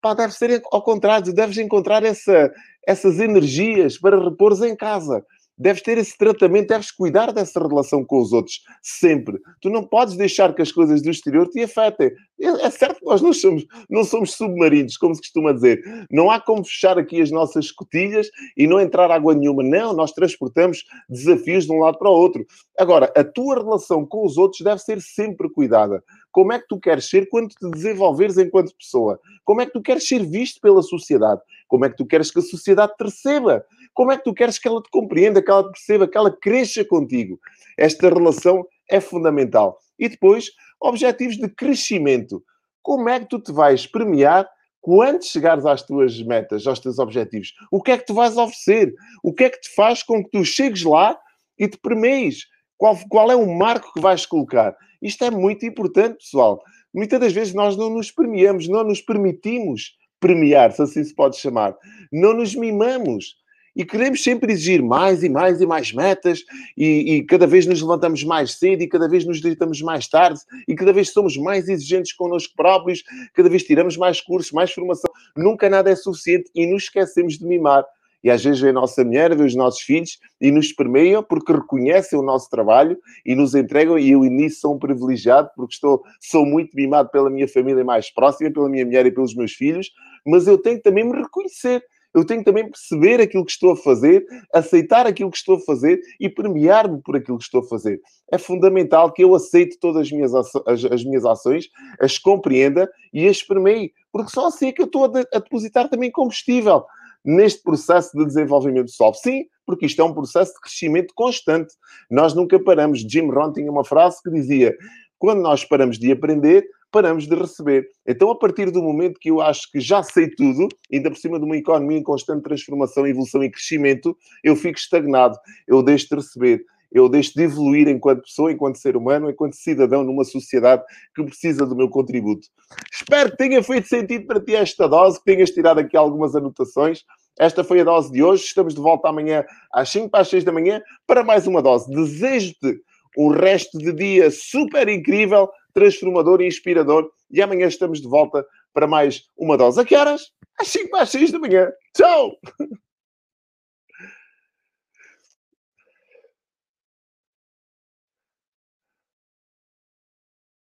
Pá, 0.00 0.14
deve 0.14 0.32
ser 0.32 0.62
ao 0.72 0.82
contrário, 0.82 1.34
deves 1.34 1.58
encontrar 1.58 2.02
essa, 2.04 2.50
essas 2.86 3.20
energias 3.20 3.98
para 3.98 4.18
repores 4.18 4.62
em 4.62 4.74
casa 4.74 5.22
deves 5.56 5.82
ter 5.82 5.98
esse 5.98 6.16
tratamento, 6.16 6.68
deves 6.68 6.90
cuidar 6.90 7.32
dessa 7.32 7.60
relação 7.60 8.04
com 8.04 8.20
os 8.20 8.32
outros, 8.32 8.60
sempre. 8.82 9.38
Tu 9.60 9.70
não 9.70 9.84
podes 9.84 10.16
deixar 10.16 10.54
que 10.54 10.62
as 10.62 10.72
coisas 10.72 11.02
do 11.02 11.10
exterior 11.10 11.48
te 11.48 11.62
afetem. 11.62 12.10
É, 12.40 12.66
é 12.66 12.70
certo 12.70 12.98
que 12.98 13.06
nós 13.06 13.22
não 13.22 13.32
somos, 13.32 13.64
não 13.88 14.04
somos 14.04 14.34
submarinos, 14.34 14.96
como 14.96 15.14
se 15.14 15.20
costuma 15.20 15.52
dizer. 15.52 15.80
Não 16.10 16.30
há 16.30 16.40
como 16.40 16.64
fechar 16.64 16.98
aqui 16.98 17.20
as 17.20 17.30
nossas 17.30 17.66
escotilhas 17.66 18.28
e 18.56 18.66
não 18.66 18.80
entrar 18.80 19.10
água 19.10 19.34
nenhuma. 19.34 19.62
Não, 19.62 19.92
nós 19.92 20.12
transportamos 20.12 20.84
desafios 21.08 21.66
de 21.66 21.72
um 21.72 21.78
lado 21.78 21.98
para 21.98 22.10
o 22.10 22.14
outro. 22.14 22.44
Agora, 22.78 23.12
a 23.16 23.22
tua 23.22 23.56
relação 23.56 24.04
com 24.04 24.24
os 24.24 24.36
outros 24.36 24.60
deve 24.62 24.80
ser 24.80 25.00
sempre 25.00 25.48
cuidada. 25.48 26.02
Como 26.32 26.52
é 26.52 26.58
que 26.58 26.66
tu 26.66 26.80
queres 26.80 27.08
ser 27.08 27.28
quando 27.28 27.48
te 27.48 27.70
desenvolveres 27.70 28.36
enquanto 28.36 28.74
pessoa? 28.76 29.20
Como 29.44 29.60
é 29.60 29.66
que 29.66 29.72
tu 29.72 29.80
queres 29.80 30.08
ser 30.08 30.26
visto 30.26 30.60
pela 30.60 30.82
sociedade? 30.82 31.40
Como 31.68 31.84
é 31.84 31.90
que 31.90 31.96
tu 31.96 32.04
queres 32.04 32.30
que 32.30 32.40
a 32.40 32.42
sociedade 32.42 32.92
te 32.98 33.04
receba? 33.04 33.64
Como 33.94 34.12
é 34.12 34.18
que 34.18 34.24
tu 34.24 34.34
queres 34.34 34.58
que 34.58 34.68
ela 34.68 34.82
te 34.82 34.90
compreenda, 34.90 35.40
que 35.40 35.50
ela 35.50 35.62
te 35.62 35.70
perceba, 35.70 36.08
que 36.08 36.18
ela 36.18 36.36
cresça 36.36 36.84
contigo? 36.84 37.38
Esta 37.78 38.08
relação 38.08 38.66
é 38.90 39.00
fundamental. 39.00 39.78
E 39.98 40.08
depois, 40.08 40.50
objetivos 40.80 41.36
de 41.36 41.48
crescimento. 41.48 42.42
Como 42.82 43.08
é 43.08 43.20
que 43.20 43.28
tu 43.28 43.40
te 43.40 43.52
vais 43.52 43.86
premiar 43.86 44.48
quando 44.80 45.24
chegares 45.24 45.64
às 45.64 45.82
tuas 45.82 46.20
metas, 46.22 46.66
aos 46.66 46.80
teus 46.80 46.98
objetivos? 46.98 47.54
O 47.70 47.80
que 47.80 47.92
é 47.92 47.98
que 47.98 48.04
tu 48.04 48.14
vais 48.14 48.36
oferecer? 48.36 48.92
O 49.22 49.32
que 49.32 49.44
é 49.44 49.50
que 49.50 49.60
te 49.60 49.74
faz 49.74 50.02
com 50.02 50.22
que 50.22 50.30
tu 50.30 50.44
chegues 50.44 50.82
lá 50.82 51.18
e 51.58 51.68
te 51.68 51.78
premeis? 51.78 52.44
Qual, 52.76 52.98
qual 53.08 53.30
é 53.30 53.36
o 53.36 53.46
marco 53.46 53.92
que 53.94 54.00
vais 54.00 54.26
colocar? 54.26 54.76
Isto 55.00 55.24
é 55.24 55.30
muito 55.30 55.64
importante, 55.64 56.18
pessoal. 56.18 56.60
Muitas 56.92 57.20
das 57.20 57.32
vezes 57.32 57.54
nós 57.54 57.76
não 57.76 57.90
nos 57.90 58.10
premiamos, 58.10 58.68
não 58.68 58.84
nos 58.84 59.00
permitimos 59.00 59.96
premiar, 60.20 60.72
se 60.72 60.82
assim 60.82 61.04
se 61.04 61.14
pode 61.14 61.36
chamar. 61.36 61.76
Não 62.12 62.34
nos 62.34 62.54
mimamos 62.54 63.36
e 63.74 63.84
queremos 63.84 64.22
sempre 64.22 64.52
exigir 64.52 64.82
mais 64.82 65.22
e 65.22 65.28
mais 65.28 65.60
e 65.60 65.66
mais 65.66 65.92
metas 65.92 66.44
e, 66.76 67.16
e, 67.16 67.22
cada 67.24 67.46
vez 67.46 67.66
nos 67.66 67.80
levantamos 67.80 68.22
mais 68.22 68.52
cedo 68.52 68.82
e 68.82 68.88
cada 68.88 69.08
vez 69.08 69.24
nos 69.24 69.40
deitamos 69.40 69.80
mais 69.82 70.06
tarde 70.08 70.40
e 70.68 70.74
cada 70.74 70.92
vez 70.92 71.10
somos 71.10 71.36
mais 71.36 71.68
exigentes 71.68 72.12
connosco 72.12 72.54
próprios, 72.56 73.02
cada 73.34 73.48
vez 73.48 73.64
tiramos 73.64 73.96
mais 73.96 74.20
cursos, 74.20 74.52
mais 74.52 74.72
formação. 74.72 75.10
Nunca 75.36 75.68
nada 75.68 75.90
é 75.90 75.96
suficiente 75.96 76.50
e 76.54 76.66
nos 76.66 76.84
esquecemos 76.84 77.38
de 77.38 77.44
mimar. 77.44 77.84
E 78.24 78.30
às 78.30 78.42
vezes 78.42 78.58
vem 78.58 78.70
a 78.70 78.72
nossa 78.72 79.04
mulher, 79.04 79.36
vem 79.36 79.44
os 79.44 79.54
nossos 79.54 79.82
filhos 79.82 80.18
e 80.40 80.50
nos 80.50 80.72
permeiam 80.72 81.22
porque 81.22 81.52
reconhecem 81.52 82.18
o 82.18 82.22
nosso 82.22 82.48
trabalho 82.48 82.96
e 83.24 83.34
nos 83.34 83.54
entregam. 83.54 83.98
E 83.98 84.12
eu 84.12 84.20
nisso 84.20 84.60
sou 84.60 84.74
um 84.76 84.78
privilegiado 84.78 85.50
porque 85.54 85.74
estou, 85.74 86.02
sou 86.18 86.46
muito 86.46 86.74
mimado 86.74 87.10
pela 87.10 87.28
minha 87.28 87.46
família 87.46 87.84
mais 87.84 88.10
próxima, 88.10 88.50
pela 88.50 88.66
minha 88.66 88.86
mulher 88.86 89.04
e 89.04 89.10
pelos 89.10 89.34
meus 89.34 89.52
filhos. 89.52 89.92
Mas 90.26 90.46
eu 90.46 90.56
tenho 90.56 90.80
também 90.80 91.04
me 91.04 91.14
reconhecer 91.14 91.84
eu 92.14 92.24
tenho 92.24 92.44
também 92.44 92.70
perceber 92.70 93.20
aquilo 93.20 93.44
que 93.44 93.50
estou 93.50 93.72
a 93.72 93.76
fazer, 93.76 94.24
aceitar 94.52 95.06
aquilo 95.06 95.30
que 95.30 95.36
estou 95.36 95.56
a 95.56 95.60
fazer 95.60 96.00
e 96.20 96.28
premiar-me 96.28 97.02
por 97.02 97.16
aquilo 97.16 97.38
que 97.38 97.44
estou 97.44 97.60
a 97.60 97.68
fazer. 97.68 98.00
É 98.30 98.38
fundamental 98.38 99.12
que 99.12 99.24
eu 99.24 99.34
aceite 99.34 99.78
todas 99.80 100.02
as 100.02 100.12
minhas, 100.12 100.34
as, 100.34 100.52
as 100.66 101.04
minhas 101.04 101.24
ações, 101.24 101.68
as 102.00 102.18
compreenda 102.18 102.90
e 103.12 103.26
as 103.26 103.42
permeie, 103.42 103.92
porque 104.12 104.30
só 104.30 104.46
assim 104.46 104.68
é 104.68 104.72
que 104.72 104.80
eu 104.80 104.86
estou 104.86 105.04
a, 105.04 105.08
de, 105.08 105.26
a 105.32 105.38
depositar 105.38 105.88
também 105.88 106.10
combustível 106.10 106.84
neste 107.24 107.62
processo 107.62 108.16
de 108.16 108.24
desenvolvimento 108.26 108.86
pessoal. 108.86 109.14
Sim, 109.14 109.46
porque 109.66 109.86
isto 109.86 110.00
é 110.00 110.04
um 110.04 110.12
processo 110.12 110.52
de 110.52 110.60
crescimento 110.60 111.14
constante. 111.14 111.74
Nós 112.10 112.34
nunca 112.34 112.62
paramos. 112.62 113.00
Jim 113.00 113.30
Rohn 113.30 113.52
tinha 113.52 113.70
uma 113.70 113.84
frase 113.84 114.22
que 114.22 114.30
dizia: 114.30 114.76
quando 115.18 115.40
nós 115.40 115.64
paramos 115.64 115.98
de 115.98 116.12
aprender, 116.12 116.66
paramos 116.94 117.26
de 117.26 117.34
receber. 117.34 117.88
Então, 118.06 118.30
a 118.30 118.38
partir 118.38 118.70
do 118.70 118.80
momento 118.80 119.18
que 119.18 119.28
eu 119.28 119.40
acho 119.40 119.68
que 119.72 119.80
já 119.80 120.00
sei 120.00 120.30
tudo, 120.30 120.68
ainda 120.92 121.10
por 121.10 121.18
cima 121.18 121.40
de 121.40 121.44
uma 121.44 121.56
economia 121.56 121.98
em 121.98 122.04
constante 122.04 122.44
transformação, 122.44 123.04
evolução 123.04 123.42
e 123.42 123.50
crescimento, 123.50 124.16
eu 124.44 124.54
fico 124.54 124.78
estagnado. 124.78 125.36
Eu 125.66 125.82
deixo 125.82 126.08
de 126.08 126.14
receber. 126.14 126.64
Eu 126.92 127.08
deixo 127.08 127.34
de 127.34 127.42
evoluir 127.42 127.88
enquanto 127.88 128.22
pessoa, 128.22 128.52
enquanto 128.52 128.76
ser 128.76 128.96
humano, 128.96 129.28
enquanto 129.28 129.56
cidadão 129.56 130.04
numa 130.04 130.22
sociedade 130.22 130.84
que 131.16 131.24
precisa 131.24 131.66
do 131.66 131.74
meu 131.74 131.88
contributo. 131.88 132.46
Espero 132.92 133.32
que 133.32 133.38
tenha 133.38 133.60
feito 133.60 133.88
sentido 133.88 134.26
para 134.26 134.40
ti 134.40 134.54
esta 134.54 134.86
dose, 134.86 135.18
que 135.18 135.24
tenhas 135.24 135.50
tirado 135.50 135.80
aqui 135.80 135.96
algumas 135.96 136.36
anotações. 136.36 137.02
Esta 137.36 137.64
foi 137.64 137.80
a 137.80 137.84
dose 137.84 138.12
de 138.12 138.22
hoje. 138.22 138.44
Estamos 138.44 138.72
de 138.72 138.80
volta 138.80 139.08
amanhã 139.08 139.44
às 139.72 139.88
5 139.90 140.08
para 140.10 140.20
as 140.20 140.28
6 140.28 140.44
da 140.44 140.52
manhã 140.52 140.80
para 141.08 141.24
mais 141.24 141.48
uma 141.48 141.60
dose. 141.60 141.90
Desejo-te 141.90 142.80
um 143.18 143.28
resto 143.28 143.78
de 143.78 143.92
dia 143.92 144.30
super 144.30 144.88
incrível, 144.88 145.48
transformador 145.74 146.40
e 146.40 146.46
inspirador. 146.46 147.10
E 147.30 147.42
amanhã 147.42 147.66
estamos 147.66 148.00
de 148.00 148.08
volta 148.08 148.46
para 148.72 148.86
mais 148.86 149.28
uma 149.36 149.56
dose. 149.56 149.80
A 149.80 149.84
que 149.84 149.96
horas? 149.96 150.32
Às 150.58 150.68
5 150.68 150.90
para 150.90 151.02
as 151.02 151.10
6 151.10 151.32
da 151.32 151.38
manhã. 151.38 151.70
Tchau! 151.94 152.38